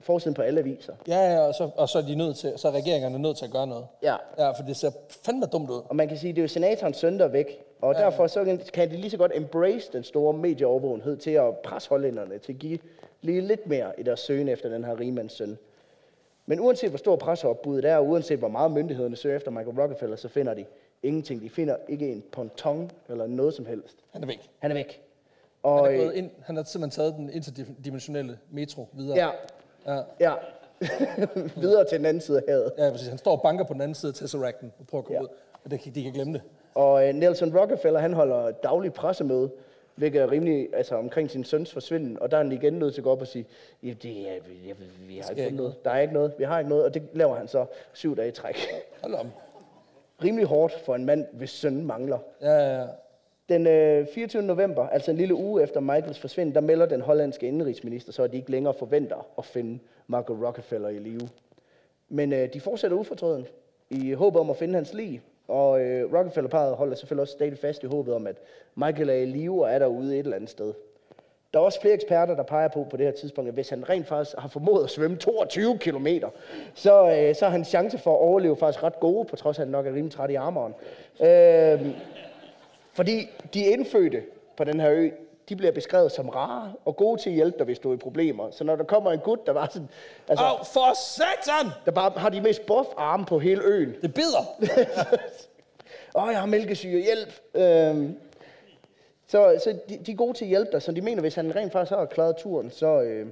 [0.00, 0.94] forsiden på alle aviser.
[1.08, 3.44] Ja, ja, og så, og så er de nødt til, så er regeringerne nødt til
[3.44, 3.86] at gøre noget.
[4.02, 4.90] Ja, Ja, for det ser
[5.24, 5.80] fandme dumt ud.
[5.88, 7.64] og man kan sige, det er jo senatorens søn, der er væk.
[7.80, 8.00] Og ja.
[8.00, 12.38] derfor så kan de lige så godt embrace den store medieovervågenhed til at presse hollænderne
[12.38, 12.78] til at give
[13.22, 15.58] lige lidt mere i deres søgen efter den her rigmands søn.
[16.46, 20.16] Men uanset hvor stor presseopbuddet er, og uanset hvor meget myndighederne søger efter Michael Rockefeller,
[20.16, 20.64] så finder de
[21.02, 21.42] ingenting.
[21.42, 23.96] De finder ikke en ponton eller noget som helst.
[24.12, 24.50] Han er væk.
[24.58, 24.86] Han er væk.
[25.64, 29.16] Han, Og, er øh, gået ind, han har simpelthen taget den interdimensionelle metro videre.
[29.18, 29.30] ja,
[29.94, 30.02] ja.
[30.20, 30.34] ja.
[31.60, 32.72] Videre til den anden side af havet.
[32.78, 33.08] Ja, præcis.
[33.08, 35.22] Han står og banker på den anden side af Tesseracten og prøver at komme Ja.
[35.22, 35.28] ud.
[35.64, 36.42] Og det, kan- de kan glemme det.
[36.74, 39.50] Og øh, Nelson Rockefeller, han holder daglig pressemøde,
[39.94, 42.18] hvilket er rimelig, altså omkring sin søns forsvinden.
[42.18, 43.46] Og der er han igen nødt til at gå op og sige,
[43.82, 44.32] ja, det er,
[44.66, 44.76] jeg,
[45.08, 45.84] vi har ikke noget.
[45.84, 46.32] Der er ikke noget.
[46.38, 46.84] Vi har ikke noget.
[46.84, 48.56] Og det laver han så syv dage i træk.
[49.02, 49.30] Hold om.
[50.24, 52.18] rimelig hårdt for en mand, hvis søn mangler.
[52.40, 52.86] Ja, ja, ja.
[53.48, 54.42] Den øh, 24.
[54.42, 58.32] november, altså en lille uge efter Michaels forsvinden, der melder den hollandske indrigsminister så, at
[58.32, 61.28] de ikke længere forventer at finde Michael Rockefeller i live.
[62.08, 63.46] Men øh, de fortsætter ufortrøden
[63.90, 65.22] i håbet om at finde hans lig.
[65.48, 68.36] Og øh, Rockefeller-parret holder selvfølgelig også stadig fast i håbet om, at
[68.74, 70.74] Michael er i live og er derude et eller andet sted.
[71.54, 73.88] Der er også flere eksperter, der peger på på det her tidspunkt, at hvis han
[73.88, 76.06] rent faktisk har formået at svømme 22 km,
[76.74, 79.62] så, øh, så er hans chance for at overleve faktisk ret gode, på trods af
[79.62, 80.74] at han nok er rimelig træt i armeren.
[81.20, 81.86] Øh,
[82.92, 84.22] fordi de indfødte
[84.56, 85.10] på den her ø,
[85.48, 87.96] de bliver beskrevet som rare og gode til at hjælpe dig, hvis du er i
[87.96, 88.50] problemer.
[88.50, 89.88] Så når der kommer en gut, der var sådan,
[90.28, 91.72] altså, oh, for satan!
[91.84, 93.94] der bare har de mest buff arme på hele øen.
[94.02, 94.54] Det bider.
[96.16, 97.40] Åh, jeg har mælkesyre, hjælp.
[97.54, 98.16] Øhm,
[99.26, 101.56] så så de, de er gode til at hjælpe dig, så de mener, hvis han
[101.56, 103.26] rent faktisk har klaret turen, så, øh,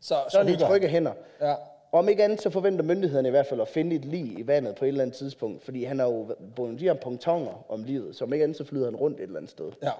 [0.00, 1.12] Så, så er det trygge hænder.
[1.40, 1.54] Ja.
[1.92, 4.74] Om ikke andet, så forventer myndighederne i hvert fald at finde et lig i vandet
[4.74, 8.16] på et eller andet tidspunkt, fordi han har jo bundet de her pontoner om livet,
[8.16, 9.72] så om ikke andet, så flyder han rundt et eller andet sted.
[9.82, 9.90] Ja.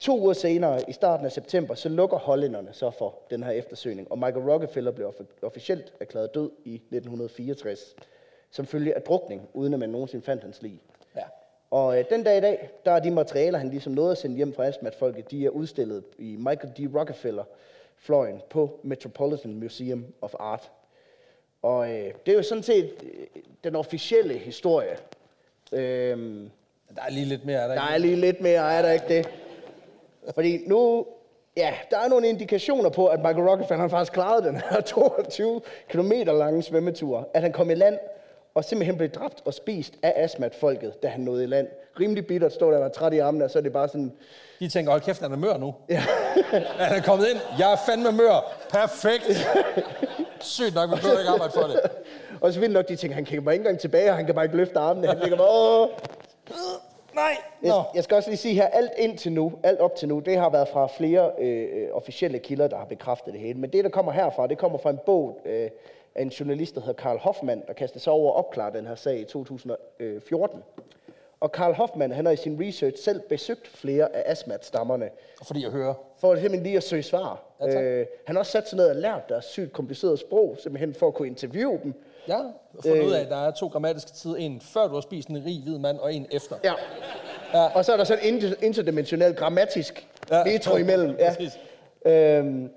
[0.00, 4.12] To uger senere, i starten af september, så lukker hollænderne så for den her eftersøgning,
[4.12, 7.94] og Michael Rockefeller blev offi- officielt erklæret død i 1964,
[8.50, 10.80] som følge af drukning, uden at man nogensinde fandt hans lig.
[11.16, 11.22] Ja.
[11.70, 14.36] Og øh, den dag i dag, der er de materialer, han ligesom nåede at sende
[14.36, 16.94] hjem fra Asmat-folket, de er udstillet i Michael D.
[16.96, 17.44] Rockefeller
[17.98, 20.70] fløjen på Metropolitan Museum of Art.
[21.62, 24.96] Og øh, det er jo sådan set øh, den officielle historie.
[25.72, 26.50] Øhm,
[26.96, 27.94] Der er lige lidt mere, er der, der ikke?
[27.94, 29.28] er lige lidt mere, er der ikke det?
[30.34, 31.06] Fordi nu,
[31.56, 35.60] ja, der er nogle indikationer på, at Michael Rockefeller han faktisk klarede den her 22
[35.88, 37.28] km lange svømmetur.
[37.34, 37.98] At han kom i land
[38.54, 41.68] og simpelthen blev dræbt og spist af Asmat-folket, da han nåede i land.
[42.00, 44.12] Rimelig bittert står der og er træt i armene, og så er det bare sådan,
[44.60, 45.74] De tænker, hold kæft, han er mør nu.
[45.88, 45.98] Ja.
[46.78, 47.38] han er kommet ind.
[47.58, 48.56] Jeg er fandme mør.
[48.70, 49.46] Perfekt.
[50.40, 51.80] Sygt nok, vi behøver ikke arbejde for det.
[52.40, 54.34] og så vildt nok, de tænker, han kan bare ikke engang tilbage, og han kan
[54.34, 55.06] bare ikke løfte armene.
[55.06, 55.88] Han ligger bare, åh.
[57.16, 57.36] Nej.
[57.62, 57.68] Nå.
[57.68, 60.36] Jeg, jeg skal også lige sige her, alt indtil nu, alt op til nu, det
[60.38, 63.58] har været fra flere øh, øh, officielle kilder, der har bekræftet det hele.
[63.58, 65.70] Men det, der kommer herfra, det kommer fra en bog øh,
[66.14, 68.94] af en journalist, der hedder Karl Hoffmann, der kastede sig over at opklare den her
[68.94, 70.62] sag i 2014.
[71.40, 75.10] Og Karl Hoffmann, han har i sin research selv besøgt flere af astmat-stammerne,
[75.46, 75.94] Fordi jeg hører.
[76.18, 77.42] for simpelthen lige at søge svar.
[77.60, 77.82] Ja, tak.
[77.82, 81.08] øh, han har også sat sig ned og lært deres sygt komplicerede sprog, simpelthen for
[81.08, 81.94] at kunne interviewe dem.
[82.28, 84.36] Ja, og fundet ud af, at der er to grammatiske tider.
[84.36, 86.56] En før du har spist en rig hvid mand, og en efter.
[86.64, 86.72] Ja.
[87.54, 87.64] ja.
[87.74, 90.36] Og så er der sådan en inter- interdimensionel grammatisk Ja.
[90.38, 90.44] ja.
[90.44, 91.16] metro imellem.
[91.18, 91.28] Ja.
[91.34, 91.58] Præcis.
[92.06, 92.70] Øhm,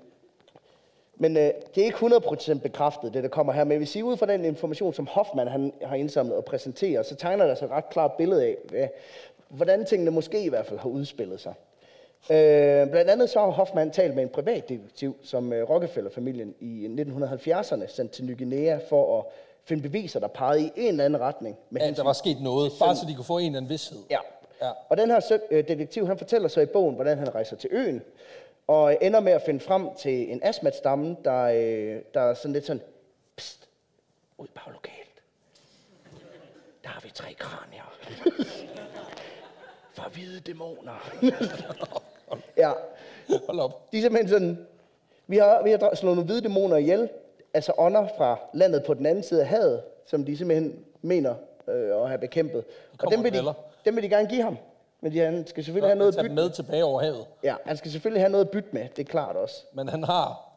[1.16, 1.42] men øh,
[1.74, 3.64] det er ikke 100% bekræftet, det der kommer her.
[3.64, 7.06] Men jeg vil sige, ud fra den information, som Hoffmann han har indsamlet og præsenteret,
[7.06, 8.88] så tegner der sig et ret klart billede af, hvad,
[9.48, 11.54] hvordan tingene måske i hvert fald har udspillet sig.
[12.30, 17.86] Øh, blandt andet så har Hoffmann talt med en privatdetektiv, som øh, Rockefeller-familien i 1970'erne
[17.86, 19.24] sendte til Ny Guinea for at
[19.64, 21.56] finde beviser, der pegede i en eller anden retning.
[21.70, 23.68] Med Ja, hensyn- der var sket noget, bare så de kunne få en eller anden
[23.70, 23.98] vidshed.
[24.10, 24.18] Ja.
[24.62, 24.70] Ja.
[24.88, 28.02] Og den her øh, detektiv, han fortæller så i bogen, hvordan han rejser til øen,
[28.68, 32.66] og ender med at finde frem til en astmatstamme, der, øh, der er sådan lidt
[32.66, 32.82] sådan,
[33.36, 33.68] pst,
[34.38, 35.22] ud på lokalt.
[36.84, 37.92] Der har vi tre kranier.
[39.94, 41.10] For hvide dæmoner.
[42.60, 42.72] ja,
[43.46, 43.92] Hold op.
[43.92, 44.66] de er simpelthen sådan,
[45.26, 47.08] vi har, vi har slået nogle hvide dæmoner ihjel,
[47.54, 51.34] altså ånder fra landet på den anden side af havet, som de simpelthen mener
[51.68, 52.64] øh, at have bekæmpet.
[53.02, 53.54] Og dem vil, de,
[53.84, 54.56] dem vil de gerne give ham.
[55.00, 57.26] Men de, han skal selvfølgelig have noget at bytte dem med tilbage over havet.
[57.44, 59.54] Ja, han skal selvfølgelig have noget at bytte med, det er klart også.
[59.72, 60.50] Men han har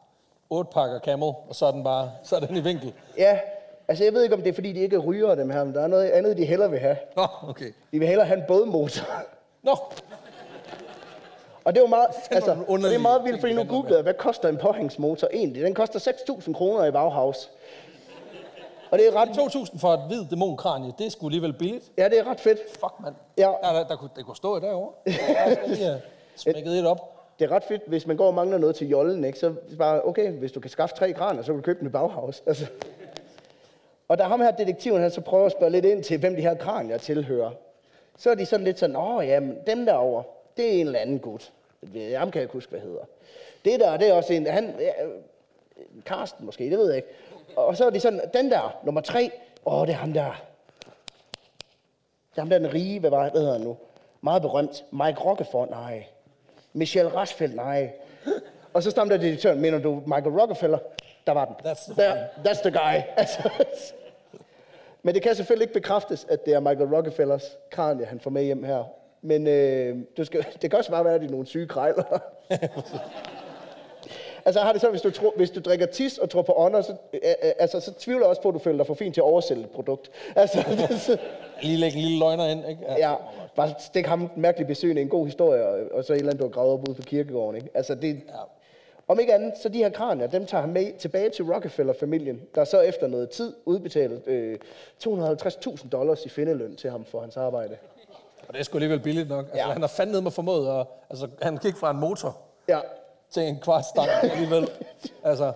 [0.50, 2.92] otte pakker camel, og så er den bare så er den i vinkel.
[3.18, 3.38] Ja,
[3.88, 5.74] altså jeg ved ikke, om det er fordi, de ikke er ryger dem her, men
[5.74, 6.96] der er noget andet, de hellere vil have.
[7.16, 7.72] Nå, okay.
[7.92, 9.04] De vil hellere have en bådmotor.
[9.62, 9.76] Nå,
[11.64, 14.48] Og det er jo meget, altså, det er meget vildt, fordi nu googlede hvad koster
[14.48, 15.62] en påhængsmotor egentlig?
[15.62, 17.50] Den koster 6.000 kroner i Bauhaus.
[18.90, 21.92] Og det er ret, 2.000 for et hvid dæmonkranie, det er sgu alligevel billigt.
[21.98, 22.58] ja, det er ret fedt.
[22.70, 23.14] Fuck, mand.
[23.38, 23.52] Ja.
[23.62, 24.92] Der, der, der, kunne, det kunne stå derovre.
[25.06, 26.00] Jeg lige have
[26.36, 26.98] smækket et op.
[27.38, 29.38] Det er ret fedt, hvis man går og mangler noget til jollen, ikke?
[29.38, 31.88] så er bare, okay, hvis du kan skaffe tre graner, så kan du købe den
[31.88, 32.42] i Bauhaus.
[32.46, 32.66] Altså.
[34.08, 36.42] Og da ham her detektiven, han så prøver at spørge lidt ind til, hvem de
[36.42, 37.50] her kranier tilhører,
[38.18, 40.22] så er de sådan lidt sådan, åh ja, men dem derovre,
[40.56, 41.52] det er en eller anden gut.
[41.92, 43.04] Ham kan jeg ikke huske, hvad hedder.
[43.64, 44.92] Det der, det er også en, han, ja,
[46.06, 47.08] Karsten måske, det ved jeg ikke.
[47.56, 49.30] Og så er de sådan, den der, nummer tre,
[49.66, 50.42] åh, det er ham der.
[52.30, 53.76] Det er ham der, den rige, hvad, var, hvad hedder han nu?
[54.20, 54.84] Meget berømt.
[54.90, 56.06] Mike Rockefeller, nej.
[56.72, 57.92] Michelle Rasfeldt, nej.
[58.72, 60.78] Og så stammer der direktøren, mener du Michael Rockefeller?
[61.26, 61.54] Der var den.
[61.54, 63.02] That's the der, that's the guy.
[63.16, 63.50] Altså,
[65.02, 68.42] Men det kan selvfølgelig ikke bekræftes, at det er Michael Rockefellers kranie, han får med
[68.42, 68.84] hjem her.
[69.24, 72.04] Men øh, du skal, det kan også bare være, at de er nogle syge krejler.
[74.44, 76.82] altså har det så, hvis du, tror, hvis du drikker tis og tror på ånder,
[76.82, 79.12] så, øh, øh, altså, så tvivler jeg også på, at du føler dig for fin
[79.12, 80.10] til at oversælge et produkt.
[80.36, 81.20] Altså, det,
[81.62, 82.82] Lige lægge en lille løgner ind, ikke?
[82.98, 83.14] Ja,
[83.56, 86.46] bare stik ham mærkeligt besøgende en god historie, og, og så et eller andet, du
[86.46, 87.56] har gravet op ude på kirkegården.
[87.56, 87.68] Ikke?
[87.74, 88.34] Altså det, Ja.
[89.08, 92.64] Om ikke andet, så de her kranier, dem tager han med tilbage til Rockefeller-familien, der
[92.64, 94.58] så efter noget tid udbetalte øh,
[95.06, 97.76] 250.000 dollars i findeløn til ham for hans arbejde.
[98.48, 99.44] Og det er sgu alligevel billigt nok.
[99.44, 99.72] Altså, Ja.
[99.72, 102.36] Han har fandme med formået, at, altså, han gik fra en motor
[102.68, 102.80] Ja,
[103.30, 104.68] til en kvart stang alligevel.
[105.24, 105.52] Altså,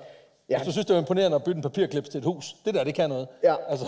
[0.51, 0.57] Ja.
[0.57, 2.85] hvis du synes, det er imponerende at bytte en papirklips til et hus, det der,
[2.85, 3.29] det kan noget.
[3.43, 3.55] Ja.
[3.69, 3.87] Altså,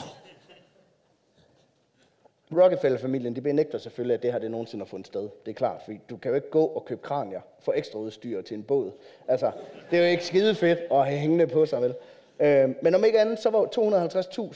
[2.53, 5.21] Rockefeller-familien, de benægter selvfølgelig, at det her det nogensinde har fundet sted.
[5.45, 8.43] Det er klart, for du kan jo ikke gå og købe kranier for ekstra udstyr
[8.43, 8.91] til en båd.
[9.29, 9.53] Altså,
[9.91, 11.95] det er jo ikke skide fedt at have hængende på sig, vel?
[12.41, 13.65] Øh, men om ikke andet, så var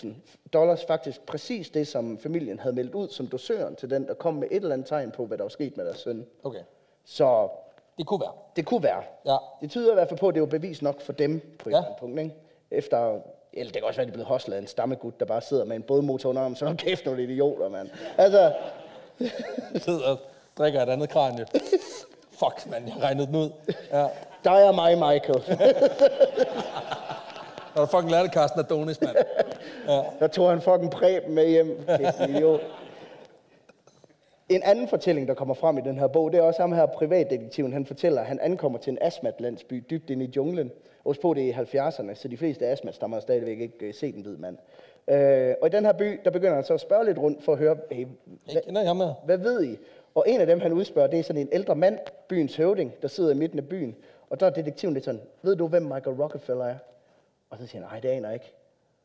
[0.02, 0.08] 250.000
[0.52, 4.34] dollars faktisk præcis det, som familien havde meldt ud som dosøren til den, der kom
[4.34, 6.26] med et eller andet tegn på, hvad der var sket med deres søn.
[6.44, 6.58] okay.
[7.04, 7.48] Så
[7.98, 8.32] Det kunne være.
[8.56, 9.02] det kunne være.
[9.26, 9.36] Ja.
[9.60, 11.72] Det tyder i hvert fald på, at det var bevis nok for dem på et
[11.72, 11.76] Ja.
[11.76, 12.34] eller andet punkt, ikke?
[12.70, 13.18] Efter,
[13.52, 15.40] eller det kan også være, at de er blevet hostlet af en stammegud, der bare
[15.40, 16.56] sidder med en bådmotor under armen.
[16.56, 17.88] Så hold kæft, nogle idioter, mand.
[18.18, 18.52] Altså,
[19.84, 20.18] sidder og
[20.58, 21.46] drikker et andet kranje.
[22.40, 23.50] Fuck, mand, jeg regnede den ud.
[23.92, 24.06] Ja.
[24.44, 25.42] der er mig, Michael.
[27.74, 29.16] Når du fucking lærte Carsten Adonis, mand.
[30.20, 31.78] Der tog han fucking Preben med hjem.
[32.28, 32.60] Idiot.
[34.48, 36.86] En anden fortælling, der kommer frem i den her bog, det er også ham her
[36.86, 37.72] privatdetektiven.
[37.72, 40.70] Han fortæller, at han ankommer til en astmatlandsby dybt inde i junglen.
[41.04, 44.22] Husk på, det i 70'erne, så de fleste astmatstammer har stadigvæk ikke øh, set en
[44.22, 44.56] hvid mand.
[45.08, 47.52] Øh, og i den her by, der begynder han så at spørge lidt rundt for
[47.52, 48.06] at høre, hey,
[48.64, 49.12] kender jeg med.
[49.24, 49.76] hvad ved I?
[50.14, 51.98] Og en af dem, han udspørger, det er sådan en ældre mand,
[52.28, 53.96] byens høvding, der sidder i midten af byen.
[54.30, 56.74] Og der er detektiven lidt sådan, ved du, hvem Michael Rockefeller er?
[57.50, 58.54] Og så siger han, nej, det aner jeg ikke.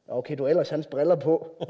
[0.07, 1.47] "Nå, Okay, du har ellers hans briller på.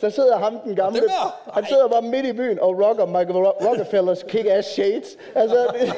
[0.00, 1.00] Så sidder ham den gamle,
[1.52, 5.16] han sidder bare midt i byen og rocker Michael Ro- Rockefellers kick-ass shades.
[5.34, 5.92] Altså, det,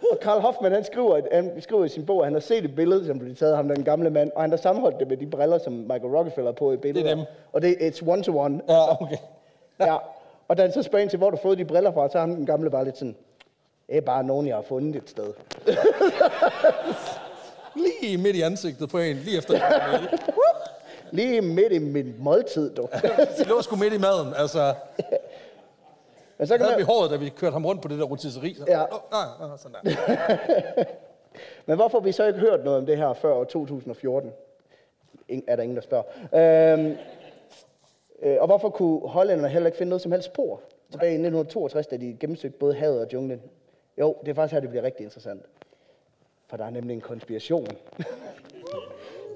[0.12, 2.74] og Karl Hoffmann, han skriver, han skriver i sin bog, at han har set et
[2.74, 5.16] billede, som blev taget af ham, den gamle mand, og han har sammenholdt det med
[5.16, 7.10] de briller, som Michael Rockefeller har på i billedet.
[7.10, 7.20] dem.
[7.52, 8.60] Og det er it's one to one.
[8.68, 9.16] Ja, okay.
[9.80, 9.96] Ja.
[10.48, 12.18] Og da han så spørger ind til, hvor du har fået de briller fra, så
[12.18, 13.16] ham den gamle bare lidt sådan,
[13.88, 15.32] det er bare nogen, jeg har fundet et sted.
[18.02, 19.54] lige midt i ansigtet på en, lige efter
[21.10, 22.88] Lige midt i min måltid, du.
[23.38, 24.34] Det lå sgu midt i maden.
[24.36, 24.74] Altså,
[26.38, 28.04] Men så kan havde vi man, håret, da vi kørte ham rundt på det der
[28.04, 28.54] rotisseri.
[28.54, 28.82] Så, Ja.
[28.82, 30.84] Åh, nej, nej, sådan der.
[31.66, 34.30] men hvorfor har vi så ikke hørt noget om det her før år 2014?
[35.32, 36.04] Ing- Er der ingen, der spørger.
[36.74, 36.96] Øhm, øh,
[38.22, 40.60] og hvorfor kunne hollænderne heller ikke finde noget som helst spor?
[40.90, 43.42] Tilbage i 1962, da de gennemsøgte både havet og junglen.
[43.98, 45.42] Jo, det er faktisk her, det bliver rigtig interessant.
[46.46, 47.66] For der er nemlig en konspiration.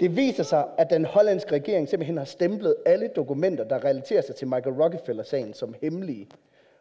[0.00, 4.34] Det viser sig, at den hollandske regering simpelthen har stemplet alle dokumenter, der relaterer sig
[4.34, 6.28] til Michael Rockefeller-sagen som hemmelige.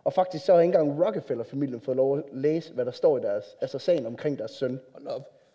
[0.04, 3.22] Og faktisk så har ikke engang Rockefeller-familien fået lov at læse, hvad der står i
[3.22, 4.80] deres, altså sagen omkring deres søn.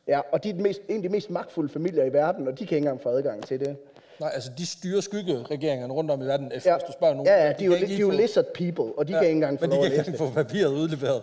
[0.07, 2.59] Ja, og de er den mest, en af de mest magtfulde familier i verden, og
[2.59, 3.77] de kan ikke engang få adgang til det.
[4.21, 7.27] Nej, altså de styrer skyggeregeringerne rundt om i verden, hvis Ja, du spørger nogen.
[7.27, 9.27] ja, ja de, er kan jo, de er jo lizard people, og de ja, kan
[9.29, 11.23] ikke engang få Men de kan ikke få papiret udleveret.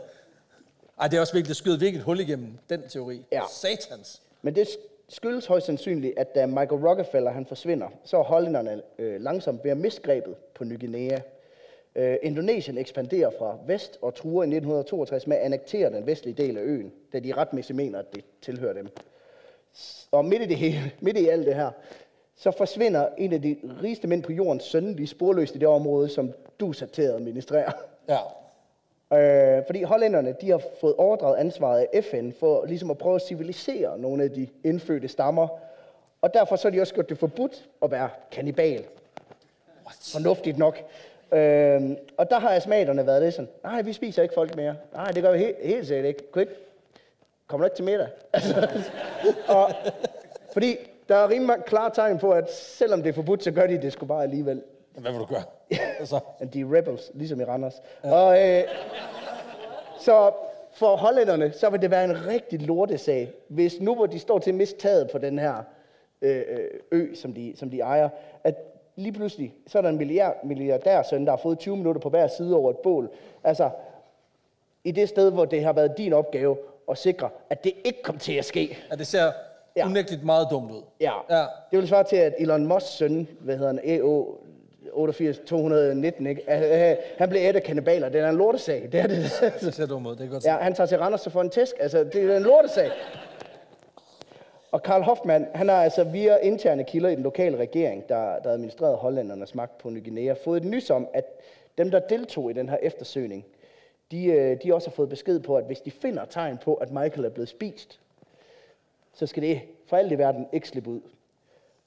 [1.00, 3.26] Ej, det er også virkelig, det skyder virkelig et hul igennem den teori.
[3.32, 3.42] Ja.
[3.52, 4.22] Satans.
[4.42, 4.68] Men det
[5.10, 9.72] skyldes højst sandsynligt, at da Michael Rockefeller han forsvinder, så er hollænderne øh, langsomt ved
[9.72, 11.20] at miste grebet på Ny Guinea.
[11.96, 16.58] Øh, Indonesien ekspanderer fra vest og truer i 1962 med at annektere den vestlige del
[16.58, 18.88] af øen, da de retmæssigt mener, at det tilhører dem.
[20.12, 21.72] Og midt i det hele, midt i alt det her,
[22.38, 26.10] så forsvinder en af de rigeste mænd på jordens søn lige sporløst i det område,
[26.10, 27.72] som du er til at administrere.
[28.10, 28.18] Ja.
[29.18, 33.22] Øh, fordi hollænderne, de har fået overdraget ansvaret af FN for ligesom at prøve at
[33.22, 35.48] civilisere nogle af de indfødte stammer.
[36.22, 38.86] Og derfor så har de også gjort det forbudt at være kannibal.
[40.12, 40.78] Fornuftigt nok.
[41.32, 41.82] Øh,
[42.18, 44.76] og der har astmaterne været det sådan, nej, vi spiser ikke folk mere.
[44.94, 46.32] Nej, det gør vi helt, helt sikkert ikke.
[46.32, 46.54] Kunne ikke.
[47.48, 48.08] Kommer du ikke til middag?
[48.34, 48.68] Altså,
[49.48, 49.72] og,
[50.54, 50.78] fordi
[51.10, 53.94] der er rimelig klare tegn på, at selvom det er forbudt, så gør de det
[53.94, 54.64] sgu bare alligevel.
[54.98, 55.44] Hvad vil du gøre?
[56.00, 56.20] altså,
[56.54, 57.82] de er rebels, ligesom i Randers.
[58.04, 58.12] Ja.
[58.12, 58.64] Og, øh,
[60.00, 60.32] så
[60.74, 64.52] for hollænderne, så vil det være en rigtig lortesag, hvis nu hvor de står til
[64.52, 65.56] at miste taget på den her
[66.22, 68.10] øh, øh, ø, som de, som de ejer,
[68.44, 68.56] at
[68.96, 72.28] lige pludselig, så er der en milliard, milliardærsøn, der har fået 20 minutter på hver
[72.28, 73.10] side over et bål.
[73.44, 73.70] Altså,
[74.84, 76.58] i det sted, hvor det har været din opgave
[76.90, 78.78] at sikre, at det ikke kom til at ske.
[78.92, 79.32] at det ser
[79.76, 79.86] Ja.
[79.86, 80.82] unægteligt meget dumt ud.
[81.00, 81.14] Ja.
[81.30, 81.46] Ja.
[81.72, 84.38] Det vil svare til, at Elon Musks søn, hvad hedder han, EO
[84.92, 86.50] 88 219, ikke?
[86.50, 88.10] At, øh, han blev et af kannibaler.
[88.10, 88.90] Det er en lortesag.
[88.92, 89.32] Det er det.
[89.62, 91.50] Det ser dumt ud, det kan godt ja, han tager til Randers og får en
[91.50, 91.76] tæsk.
[91.80, 92.92] Altså, det er en lortesag.
[94.72, 98.50] Og Karl Hoffmann, han har altså via interne kilder i den lokale regering, der, der
[98.50, 101.26] administrerede hollændernes magt på Ny Guinea, fået et nys om, at
[101.78, 103.46] dem, der deltog i den her eftersøgning,
[104.12, 106.92] de, øh, de også har fået besked på, at hvis de finder tegn på, at
[106.92, 108.00] Michael er blevet spist,
[109.14, 111.02] så skal det for alt i verden ikke slippe ud.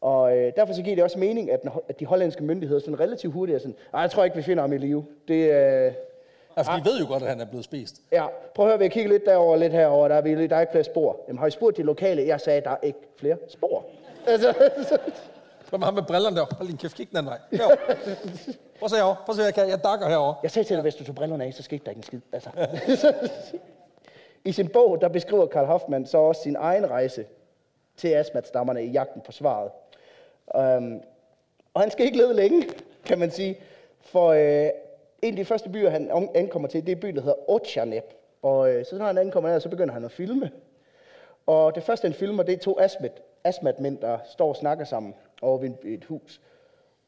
[0.01, 3.33] Og øh, derfor så giver det også mening, at, at de hollandske myndigheder sådan relativt
[3.33, 5.07] hurtigt er sådan, "Ej, jeg tror ikke, vi finder ham i live.
[5.29, 5.93] Det, øh,
[6.57, 8.01] Ja, for de ved jo godt, at han er blevet spist.
[8.13, 10.09] ja, prøv at høre, vi kigger lidt derover lidt herover.
[10.09, 11.21] Der er, vi, der er ikke flere spor.
[11.29, 12.27] Jamen, har I spurgt de lokale?
[12.27, 13.85] Jeg sagde, der er ikke flere spor.
[14.27, 14.53] Altså,
[15.69, 16.45] Hvad med ham med brillerne der?
[16.57, 17.39] Hold din kæft, kig den anden vej.
[17.53, 17.77] Herovre.
[18.79, 19.17] Prøv at se herovre.
[19.27, 19.69] Prøv at se, jeg, kan.
[19.69, 20.35] jeg dakker herovre.
[20.43, 22.21] jeg sagde til dig, hvis du tog brillerne af, så skete der ikke en skid.
[22.33, 22.51] Altså.
[24.47, 27.27] I sin bog, der beskriver Karl Hoffmann så også sin egen rejse
[27.97, 29.71] til astmatstammerne i jagten på svaret.
[30.55, 31.03] Um,
[31.75, 32.69] og han skal ikke lede længe,
[33.05, 33.59] kan man sige.
[34.01, 34.71] For øh,
[35.23, 38.15] en af de første byer, han ankommer til, det er byen, der hedder Otjanep.
[38.43, 40.51] Og øh, så når han ankommer der, så begynder han at filme.
[41.47, 45.15] Og det første, han filmer, det er to astmat, astmatmænd, der står og snakker sammen
[45.43, 46.41] over ved et hus.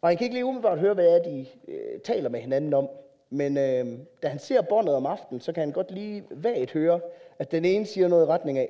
[0.03, 2.74] Og han kan ikke lige umiddelbart høre, hvad det er, de øh, taler med hinanden
[2.74, 2.89] om.
[3.30, 7.01] Men øh, da han ser båndet om aftenen, så kan han godt lige vagt høre,
[7.39, 8.68] at den ene siger noget i retning af,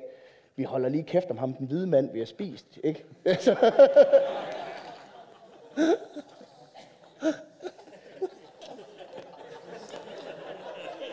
[0.55, 2.65] vi holder lige kæft om ham, den hvide mand, vi har spist.
[2.83, 3.03] Ikke?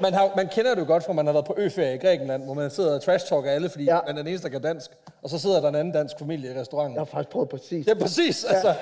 [0.00, 2.44] Man, har, man kender det jo godt, fra man har været på øferie i Grækenland,
[2.44, 3.94] hvor man sidder og trash-talker alle, fordi Ja.
[3.94, 4.00] ja.
[4.06, 4.90] man er den eneste, der kan dansk.
[5.22, 6.94] Og så sidder der en anden dansk familie i restauranten.
[6.94, 7.86] Jeg har faktisk prøvet præcis.
[7.86, 8.44] Ja, præcis.
[8.44, 8.74] Altså,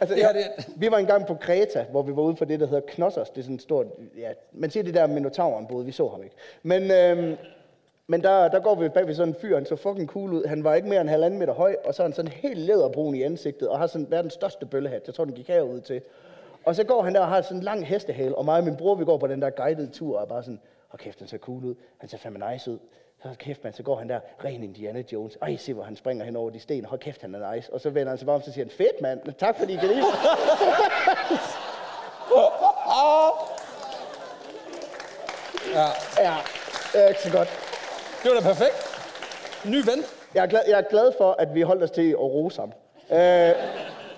[0.00, 2.44] Altså, Det ja, her, det- Vi var engang på Kreta, hvor vi var ude for
[2.44, 3.30] det, der hedder Knossos.
[3.30, 3.86] Det er sådan et stort...
[4.18, 6.36] Ja, man siger det der Minotauren boede, vi så ham ikke.
[6.62, 7.36] Men, øhm,
[8.12, 10.44] men der, der går vi bag ved sådan en fyr, han så fucking cool ud.
[10.44, 13.14] Han var ikke mere end halvanden meter høj, og så er han sådan helt læderbrun
[13.14, 15.02] i ansigtet, og har sådan verdens største bøllehat.
[15.06, 16.02] Jeg tror, den gik herud til.
[16.64, 18.76] Og så går han der og har sådan en lang hestehale, og mig og min
[18.76, 20.60] bror, vi går på den der guided tur, og er bare sådan,
[20.90, 21.74] og kæft, han ser cool ud.
[21.98, 22.78] Han ser fandme nice ud.
[23.22, 25.38] Så hold kæft, man, så går han der, ren Indiana Jones.
[25.42, 26.84] Ej, se, hvor han springer hen over de sten.
[26.84, 27.72] Hold kæft, han er nice.
[27.72, 29.20] Og så vender han sig bare om, så siger han, fedt, mand.
[29.38, 30.02] Tak, fordi I kan lide
[35.74, 35.86] ja.
[36.18, 36.36] Ja,
[36.92, 37.71] det er ikke så godt.
[38.22, 38.76] Det var da perfekt.
[39.64, 40.04] Ny ven.
[40.34, 42.72] Jeg er, glad, jeg er glad for, at vi holdt os til at rose ham.
[43.10, 43.54] Øh,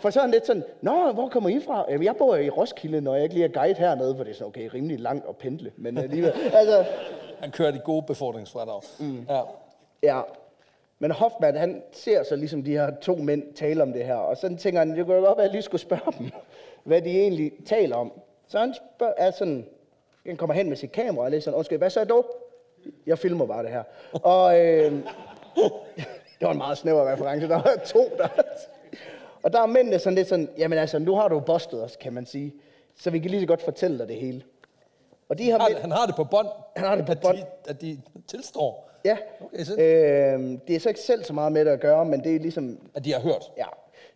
[0.01, 1.85] for så er han lidt sådan, Nå, hvor kommer I fra?
[1.89, 4.35] Jamen, jeg bor i Roskilde, når jeg ikke lige er guide hernede, for det er
[4.35, 5.73] sådan, okay, rimelig langt at pendle.
[5.77, 6.85] Men alligevel, altså,
[7.41, 8.83] Han kører de gode befordringsfradrag.
[9.01, 9.27] Mm.
[9.29, 9.41] Ja.
[10.03, 10.21] ja.
[10.99, 14.37] Men Hoffman, han ser så ligesom de her to mænd tale om det her, og
[14.37, 16.31] så tænker han, det kunne godt være, at jeg lige skulle spørge dem,
[16.85, 18.13] hvad de egentlig taler om.
[18.49, 19.67] Så han spørger, er sådan,
[20.27, 22.25] han kommer hen med sit kamera og lidt sådan, undskyld, hvad så du?
[23.07, 23.83] Jeg filmer bare det her.
[24.13, 24.93] Og øh,
[26.39, 28.29] det var en meget snæver reference, der var to der.
[29.43, 32.13] Og der er mændene sådan lidt sådan, jamen altså, nu har du bustet os, kan
[32.13, 32.55] man sige.
[32.97, 34.43] Så vi kan lige så godt fortælle dig det hele.
[35.29, 36.49] Og de her Han, mænd, han har det på bånd.
[36.77, 37.37] Han har det på at bånd.
[37.37, 41.53] De, at de tilstår, ja, Okay, så- øh, det er så ikke selv så meget
[41.53, 43.53] med det at gøre, men det er ligesom, at de har hørt.
[43.57, 43.65] ja,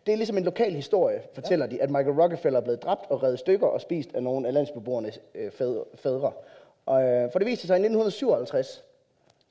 [0.05, 1.71] det er ligesom en lokal historie, fortæller ja.
[1.71, 4.53] de, at Michael Rockefeller er blevet dræbt og reddet stykker og spist af nogle af
[4.53, 5.51] landsbeboernes øh,
[5.95, 6.31] fædre.
[6.89, 8.83] Og, øh, for det viste sig i 1957,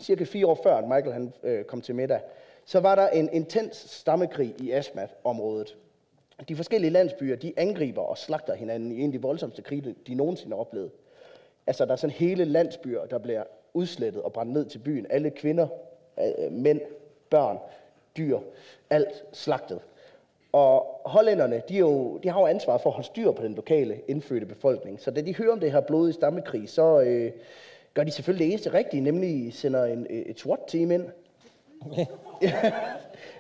[0.01, 2.21] cirka fire år før, at Michael han, øh, kom til middag,
[2.65, 5.77] så var der en intens stammekrig i Asmat-området.
[6.49, 10.15] De forskellige landsbyer, de angriber og slagter hinanden i en af de voldsomste krige, de
[10.15, 10.91] nogensinde har oplevet.
[11.67, 15.07] Altså, der er sådan hele landsbyer, der bliver udslettet og brændt ned til byen.
[15.11, 15.69] Alle kvinder,
[16.19, 16.81] øh, mænd,
[17.31, 17.59] børn,
[18.17, 18.39] dyr,
[18.91, 19.81] alt slagtet.
[20.53, 24.01] Og hollænderne, de, jo, de har jo ansvar for at holde styr på den lokale
[24.09, 25.01] indfødte befolkning.
[25.01, 27.33] Så da de hører om det her blodige stammekrig, så øh,
[27.95, 31.05] gør de selvfølgelig det eneste rigtige, nemlig sender en, øh, et SWAT-team ind.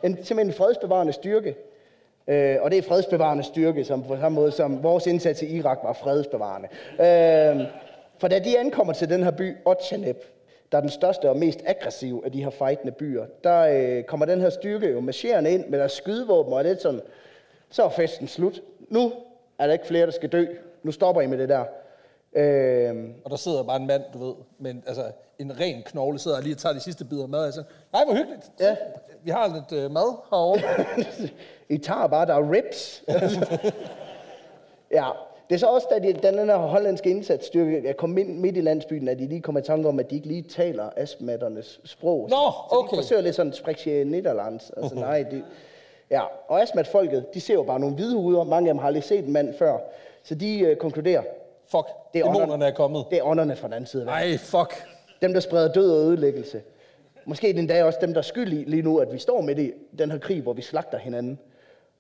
[0.05, 1.55] en, simpelthen en fredsbevarende styrke.
[2.29, 5.79] Øh, og det er fredsbevarende styrke, som på samme måde som vores indsats i Irak
[5.83, 6.69] var fredsbevarende.
[6.93, 7.67] Øh,
[8.19, 10.25] for da de ankommer til den her by, Otjanep,
[10.73, 14.27] der er den største og mest aggressive af de her fejtende byer, der øh, kommer
[14.27, 17.01] den her styrke jo marcherende ind med deres skydevåben, og det er sådan,
[17.71, 18.63] så er festen slut.
[18.89, 19.13] Nu
[19.59, 20.47] er der ikke flere, der skal dø.
[20.83, 21.65] Nu stopper I med det der.
[22.33, 25.03] Øh, Og der sidder bare en mand, du ved, men altså
[25.39, 27.45] en ren knogle sidder og lige og tager de sidste bidder mad.
[27.45, 27.63] Altså,
[27.93, 28.51] nej, hvor hyggeligt.
[28.61, 28.77] Ja.
[29.23, 30.61] Vi har lidt øh, mad herovre.
[31.75, 33.05] I tager bare, der er ribs.
[34.99, 35.09] ja,
[35.49, 39.09] det er så også, da de, den her hollandske indsatsstyrke kommet ind midt i landsbyen,
[39.09, 42.21] at de lige kommer i tanke om, at de ikke lige taler astmatternes sprog.
[42.31, 42.97] Nå, Så okay.
[42.97, 44.71] de forsøger lidt sådan, spreche Nederlands.
[44.77, 45.45] Altså nej, det,
[46.11, 46.21] ja.
[46.49, 48.45] Og astmatfolket, de ser jo bare nogle hvide huder.
[48.45, 49.77] Mange af dem har aldrig set en mand før.
[50.23, 51.23] Så de øh, konkluderer,
[51.71, 53.05] Fuck, det er dæmonerne ånderne- er kommet.
[53.11, 54.31] det er ånderne fra den anden side af verden.
[54.33, 54.85] Ej, fuck.
[55.23, 56.61] Dem, der spreder død og ødelæggelse.
[57.25, 59.59] Måske den dag også dem, der er skyld i lige nu, at vi står midt
[59.59, 61.39] i den her krig, hvor vi slagter hinanden.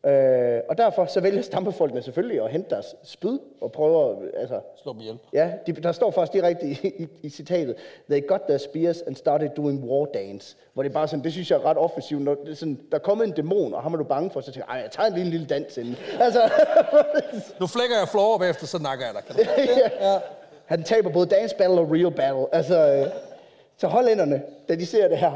[0.06, 4.60] Øh, og derfor så vælger stammefolkene selvfølgelig at hente deres spyd og prøve at, altså,
[4.82, 5.18] Slå dem ihjel.
[5.32, 7.76] ja, de, der står faktisk direkte i, i, i, citatet,
[8.10, 11.32] they got their spears and started doing war dance, hvor det er bare sådan, det
[11.32, 13.82] synes jeg er ret offensivt, når det er sådan, der er kommet en dæmon, og
[13.82, 15.96] ham er du bange for, så tænker jeg, jeg tager en lille, lille dans inden.
[16.20, 16.50] Altså,
[17.60, 19.24] Nu flækker jeg floor bagefter, så nakker jeg dig.
[19.24, 19.62] Kan du?
[20.06, 20.18] ja.
[20.66, 22.46] Han taber både dance battle og real battle.
[22.54, 23.06] Altså, øh,
[23.76, 25.32] så hollænderne, da de ser det her,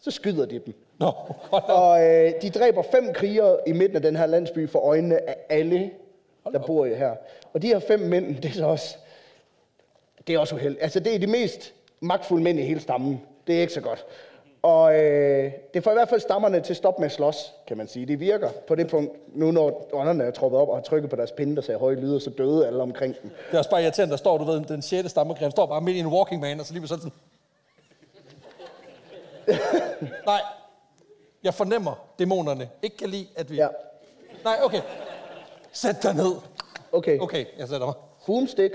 [0.00, 0.74] så skyder de dem.
[1.00, 1.12] Nå.
[1.50, 5.36] Og øh, de dræber fem krigere i midten af den her landsby for øjnene af
[5.48, 5.90] alle,
[6.52, 7.14] der bor her.
[7.52, 8.96] Og de her fem mænd, det er så også,
[10.26, 10.82] det er også uheldigt.
[10.82, 13.22] Altså, det er de mest magtfulde mænd i hele stammen.
[13.46, 14.06] Det er ikke så godt.
[14.62, 17.76] Og øh, det får i hvert fald stammerne til at stoppe med at slås, kan
[17.76, 18.06] man sige.
[18.06, 21.16] Det virker på det punkt, nu når ånderne er troppet op og har trykket på
[21.16, 23.30] deres pinde, der sagde høje lyde, så døde alle omkring dem.
[23.30, 25.96] Det er også bare irriterende, der står, du ved, den sjette stammegrim står bare midt
[25.96, 27.12] i en walking man, og så lige sådan sådan.
[30.26, 30.40] Nej,
[31.44, 33.56] jeg fornemmer, dæmonerne ikke kan lide, at vi...
[33.56, 33.68] Ja,
[34.44, 34.80] Nej, okay.
[35.72, 36.32] Sæt dig ned.
[36.92, 37.18] okay.
[37.18, 37.94] Okay, jeg sætter mig.
[38.26, 38.74] Boomstick.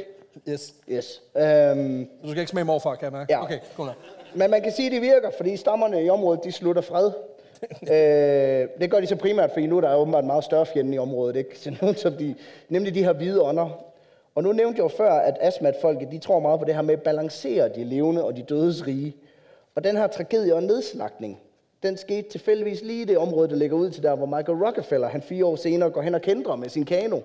[0.49, 0.74] Yes.
[0.89, 1.22] Yes.
[1.38, 3.34] Øhm, Du skal ikke smage morfar, kan jeg mærke.
[3.34, 3.43] Ja.
[3.43, 3.86] Okay, cool.
[3.88, 3.95] nok.
[4.36, 7.11] Men man kan sige, at det virker, fordi stammerne i området, de slutter fred.
[7.91, 10.95] øh, det gør de så primært, fordi nu er der åbenbart en meget større fjende
[10.95, 11.59] i området, ikke?
[11.59, 12.36] Så nu, som de,
[12.70, 13.70] nemlig de her hvide ånder.
[14.36, 16.93] Og nu nævnte jeg jo før, at astmatfolket, de tror meget på det her med
[16.93, 19.16] at balancere de levende og de dødes rige.
[19.76, 21.39] Og den her tragedie og nedslagning,
[21.86, 25.08] den skete tilfældigvis lige i det område, der ligger ud til der, hvor Michael Rockefeller,
[25.08, 27.20] han fire år senere går hen og kendrer med sin kano.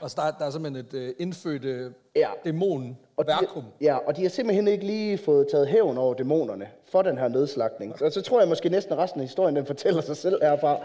[0.00, 2.28] Og der, der er simpelthen et øh, indfødt øh, Ja.
[2.44, 3.32] dæmon Og de,
[3.80, 7.28] ja, og de har simpelthen ikke lige fået taget hævn over dæmonerne for den her
[7.28, 8.02] nedslagning.
[8.02, 10.78] Og så tror jeg måske næsten, resten af historien den fortæller sig selv herfra.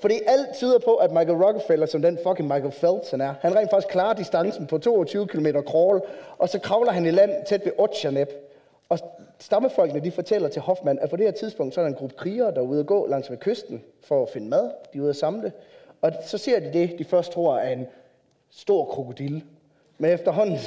[0.00, 3.56] Fordi alt tyder på, at Michael Rockefeller, som den fucking Michael Phelps han er, han
[3.56, 6.00] rent faktisk klarer distancen på 22 km crawl,
[6.38, 8.28] og så kravler han i land tæt ved Otjanep.
[8.88, 8.98] Og
[9.38, 12.16] stammefolkene, de fortæller til Hoffmann, at på det her tidspunkt, så er der en gruppe
[12.16, 14.70] krigere, der er ude at gå langs ved kysten for at finde mad.
[14.92, 15.52] De er ude at samle.
[16.02, 17.86] Og så ser de det, de først tror er en
[18.50, 19.42] stor krokodille.
[19.98, 20.58] Men efterhånden,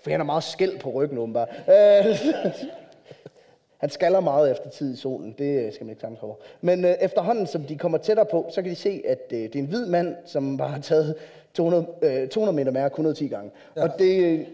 [0.00, 1.48] for han har meget skæld på ryggen åbenbart.
[1.68, 2.16] Øh,
[3.80, 6.34] han skaller meget efter tid i solen, det skal man ikke over.
[6.60, 9.54] Men øh, efterhånden, som de kommer tættere på, så kan de se, at øh, det
[9.54, 11.14] er en hvid mand, som bare har taget
[11.54, 13.50] 200, øh, 200 meter mærke 110 gange.
[13.76, 13.82] Ja.
[13.82, 14.46] Og, det, øh,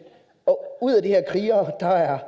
[0.46, 2.18] og ud af de her krigere, der er,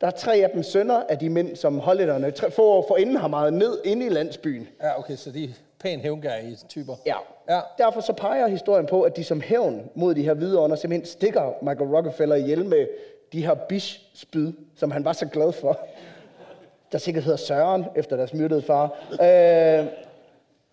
[0.00, 3.16] der er tre af dem sønner af de mænd, som hollænderne tre- få år forinden
[3.16, 4.68] har meget ned inde i landsbyen.
[4.82, 5.48] Ja, okay, så de er
[5.80, 6.94] pæn hævngærige typer.
[7.06, 7.16] Ja.
[7.48, 7.60] Ja.
[7.78, 11.06] Derfor så peger historien på, at de som hævn mod de her hvide ånder simpelthen
[11.06, 12.86] stikker Michael Rockefeller ihjel med
[13.32, 15.78] de her bish-spyd, som han var så glad for.
[16.92, 18.84] der sikkert hedder Søren, efter deres myrdede far.
[19.12, 19.86] Øh,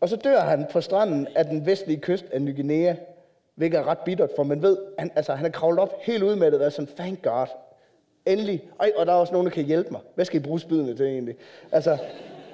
[0.01, 2.95] og så dør han på stranden af den vestlige kyst af Ny Guinea,
[3.55, 6.35] hvilket er ret bittert, for man ved, han, altså, han er kravlet op helt ud
[6.35, 7.47] med det, og er sådan, thank God,
[8.25, 8.63] endelig.
[8.79, 10.01] Ej, og der er også nogen, der kan hjælpe mig.
[10.15, 11.35] Hvad skal I bruge spydene til egentlig?
[11.71, 11.97] Altså,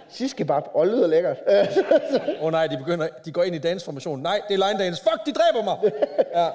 [0.09, 1.37] Siskebab, og lyder lækkert.
[1.47, 4.19] Åh oh, nej, de, begynder, de går ind i dansformation.
[4.19, 5.03] Nej, det er line dance.
[5.03, 5.91] Fuck, de dræber mig!
[6.35, 6.49] Ja.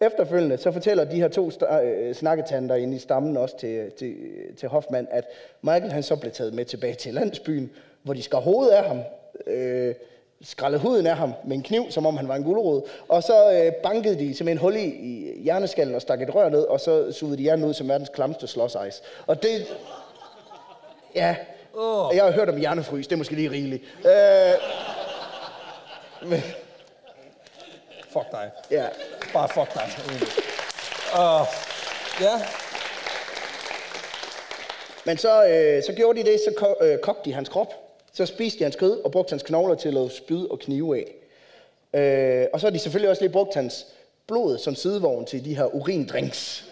[0.00, 1.50] Efterfølgende så fortæller de her to
[1.84, 4.14] øh, snakketanter inde i stammen også til, til,
[4.56, 5.24] til Hoffmann, at
[5.62, 7.70] Michael han så blev taget med tilbage til landsbyen,
[8.02, 9.00] hvor de skar hovedet af ham,
[9.46, 9.94] øh,
[10.44, 13.52] skrællede huden af ham med en kniv, som om han var en gulerod, og så
[13.52, 17.12] øh, bankede de simpelthen hul i, i hjerneskallen og stak et rør ned, og så
[17.12, 19.02] sugede de hjernen ud som verdens klamste slåsejs.
[19.26, 19.66] Og det...
[21.14, 21.36] Ja,
[21.74, 22.16] oh.
[22.16, 23.82] jeg har hørt om hjernefrys, det er måske lige rigeligt.
[24.06, 24.52] Øh,
[26.30, 26.40] men,
[28.12, 28.50] Fuck dig.
[28.70, 28.84] ja.
[29.32, 29.88] Bare fuck dig.
[31.18, 31.46] Åh,
[32.20, 32.42] ja.
[35.04, 37.74] Men så, øh, så gjorde de det, så ko- øh, kogte de hans krop.
[38.14, 40.96] Så spiste de hans kød og brugte hans knogler til at lave spyd og knive
[40.98, 41.14] af.
[42.00, 43.86] Øh, og så har de selvfølgelig også lige brugt hans
[44.26, 46.64] blod som sidevogn til de her urindrinks.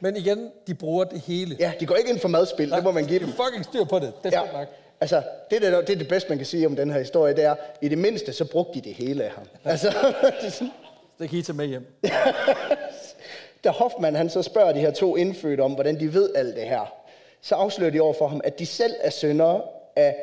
[0.00, 1.56] Men igen, de bruger det hele.
[1.58, 3.26] Ja, de går ikke ind for madspil, det må man give dem.
[3.28, 4.12] De fucking styr på det.
[4.24, 4.58] Det er Ja.
[4.58, 4.68] nok.
[5.00, 7.44] Altså, det, der, det er det bedste, man kan sige om den her historie, det
[7.44, 9.44] er, i det mindste, så brugte de det hele af ham.
[9.64, 9.88] Altså,
[10.40, 10.72] det er sådan,
[11.18, 11.86] Det kan I tage med hjem.
[13.64, 16.62] da Hoffmann han så spørger de her to indfødte om, hvordan de ved alt det
[16.64, 16.92] her,
[17.42, 19.60] så afslører de over for ham, at de selv er sønner
[19.96, 20.16] af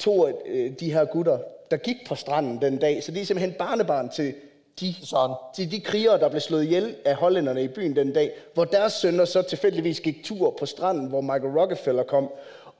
[0.00, 1.38] to af øh, de her gutter,
[1.70, 3.02] der gik på stranden den dag.
[3.02, 4.34] Så de er simpelthen barnebarn til
[4.80, 5.36] de, Sådan.
[5.54, 8.92] til de krigere, der blev slået ihjel af hollænderne i byen den dag, hvor deres
[8.92, 12.30] sønner så tilfældigvis gik tur på stranden, hvor Michael Rockefeller kom.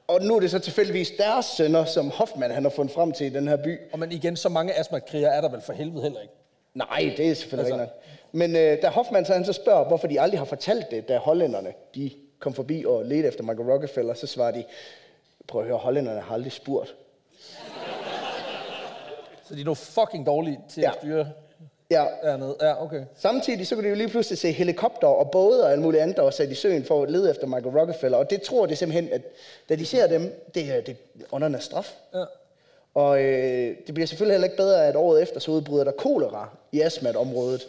[0.09, 3.27] Og nu er det så tilfældigvis deres sønner, som Hoffmann han har fundet frem til
[3.27, 3.79] i den her by.
[3.93, 6.35] Og men igen, så mange astmakrigere er der vel for helvede heller ikke.
[6.75, 7.95] Nej, det er selvfølgelig Altså- altså.
[7.95, 11.09] ikke Men øh, da Hoffmann så, han så spørger, hvorfor de aldrig har fortalt det,
[11.09, 14.65] da hollænderne de kom forbi og ledte efter Michael Rockefeller, så svarer de,
[15.49, 16.95] prøv at høre, hollænderne har aldrig spurgt.
[19.51, 20.89] Så de er nu fucking dårlige til Ja.
[20.91, 21.27] at styre
[21.91, 22.57] Ja, dernede.
[22.61, 23.03] Ja, okay.
[23.17, 26.17] Samtidig så kunne de jo lige pludselig se helikopter og både og alt muligt andet,
[26.17, 28.19] der var sat i søen for at lede efter Michael Rockefeller.
[28.19, 29.23] Og det tror de simpelthen, at
[29.69, 31.95] da de ser dem, det er det er åndernes straf.
[32.15, 32.25] Ja.
[32.95, 36.49] Og øh, det bliver selvfølgelig heller ikke bedre, at året efter så udbryder der kolera
[36.73, 37.69] i Asmat-området.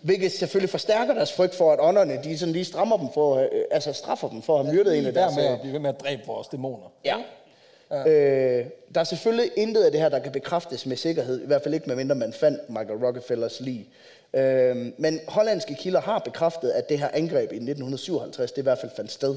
[0.00, 3.48] Hvilket selvfølgelig forstærker deres frygt for, at ånderne de sådan lige strammer dem for, øh,
[3.70, 5.36] altså straffer dem for at have myrdet en af deres...
[5.36, 6.92] med øh, at blive ved med at dræbe vores dæmoner.
[7.04, 7.16] Ja.
[7.92, 8.08] Ja.
[8.08, 11.42] Øh, der er selvfølgelig intet af det her, der kan bekræftes med sikkerhed.
[11.42, 13.88] I hvert fald ikke, medmindre man fandt Michael Rockefellers lig.
[14.34, 18.78] Øh, men hollandske kilder har bekræftet, at det her angreb i 1957, det i hvert
[18.78, 19.36] fald fandt sted.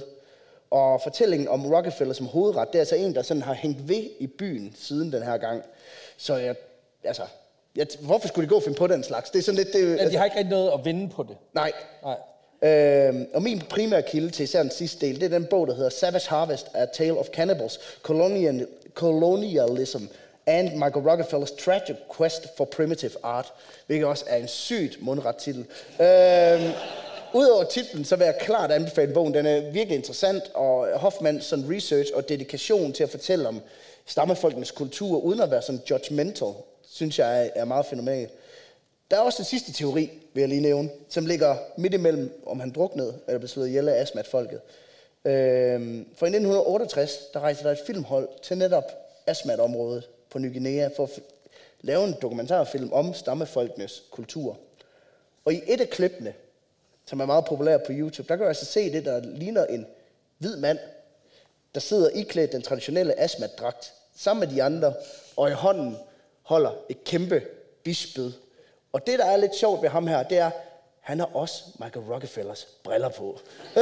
[0.72, 4.04] Og fortællingen om Rockefeller som hovedret, det er altså en, der sådan har hængt ved
[4.20, 5.64] i byen siden den her gang.
[6.18, 6.56] Så jeg,
[7.04, 7.24] altså,
[7.76, 9.30] jeg, hvorfor skulle de gå og finde på den slags?
[9.30, 9.74] Det er sådan lidt...
[9.74, 11.38] Det, Ja, de har ikke rigtig noget at vinde på det.
[11.54, 11.72] Nej.
[12.04, 12.18] Nej.
[12.66, 15.76] Øh, og min primære kilde til især den sidste del, det er den bog, der
[15.76, 20.04] hedder Savage Harvest, A Tale of Cannibals, Colonial, Colonialism
[20.46, 23.54] and Michael Rockefellers Tragic Quest for Primitive Art,
[23.88, 25.66] hvilket også er en sygt mundret titel.
[26.00, 26.62] Øh,
[27.34, 29.34] Udover titlen, så vil jeg klart anbefale bogen.
[29.34, 33.62] Den er virkelig interessant, og Hoffmanns sådan research og dedikation til at fortælle om
[34.06, 36.54] stammefolkenes kultur, uden at være sådan judgmental,
[36.92, 38.30] synes jeg er meget fænomenal.
[39.12, 42.60] Der er også den sidste teori, vil jeg lige nævne, som ligger midt imellem, om
[42.60, 44.62] han druknede eller blev slået ihjel af Asmat-folket.
[45.26, 48.92] Øhm, for i 1968, der rejste der et filmhold til netop
[49.28, 51.22] astmatområdet på Ny Guinea for at f-
[51.82, 54.58] lave en dokumentarfilm om stammefolkenes kultur.
[55.46, 56.34] Og i et af klippene,
[57.06, 59.86] som er meget populær på YouTube, der kan du altså se det, der ligner en
[60.38, 60.80] hvid mand,
[61.74, 64.94] der sidder iklædt den traditionelle asmat-dragt, sammen med de andre,
[65.38, 65.98] og i hånden
[66.42, 67.42] holder et kæmpe
[67.84, 68.32] bisped.
[68.96, 70.52] Og det, der er lidt sjovt ved ham her, det er,
[71.02, 73.40] han har også Michael Rockefellers briller på.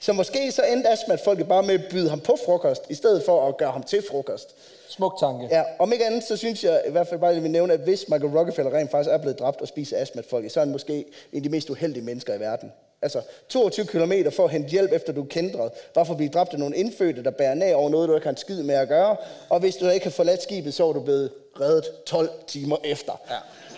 [0.00, 3.48] så måske så endte Asmat-folket bare med at byde ham på frokost, i stedet for
[3.48, 4.54] at gøre ham til frokost.
[4.88, 5.48] Smuk tanke.
[5.50, 7.72] Ja, om ikke andet, så synes jeg i hvert fald bare, at jeg vil nævne,
[7.72, 10.72] at hvis Michael Rockefeller rent faktisk er blevet dræbt og spiser astmatfolket, så er han
[10.72, 12.72] måske en af de mest uheldige mennesker i verden.
[13.02, 16.30] Altså, 22 km for at hente hjælp, efter du er kendret, bare for at blive
[16.30, 18.74] dræbt af nogle indfødte, der bærer ned over noget, du ikke har en skid med
[18.74, 19.16] at gøre.
[19.48, 21.30] Og hvis du ikke har forladt skibet, så er du blevet
[21.60, 23.12] reddet 12 timer efter.
[23.30, 23.36] Ja.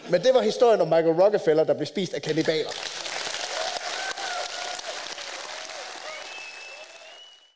[0.08, 2.70] Men det var historien om Michael Rockefeller, der blev spist af kannibaler.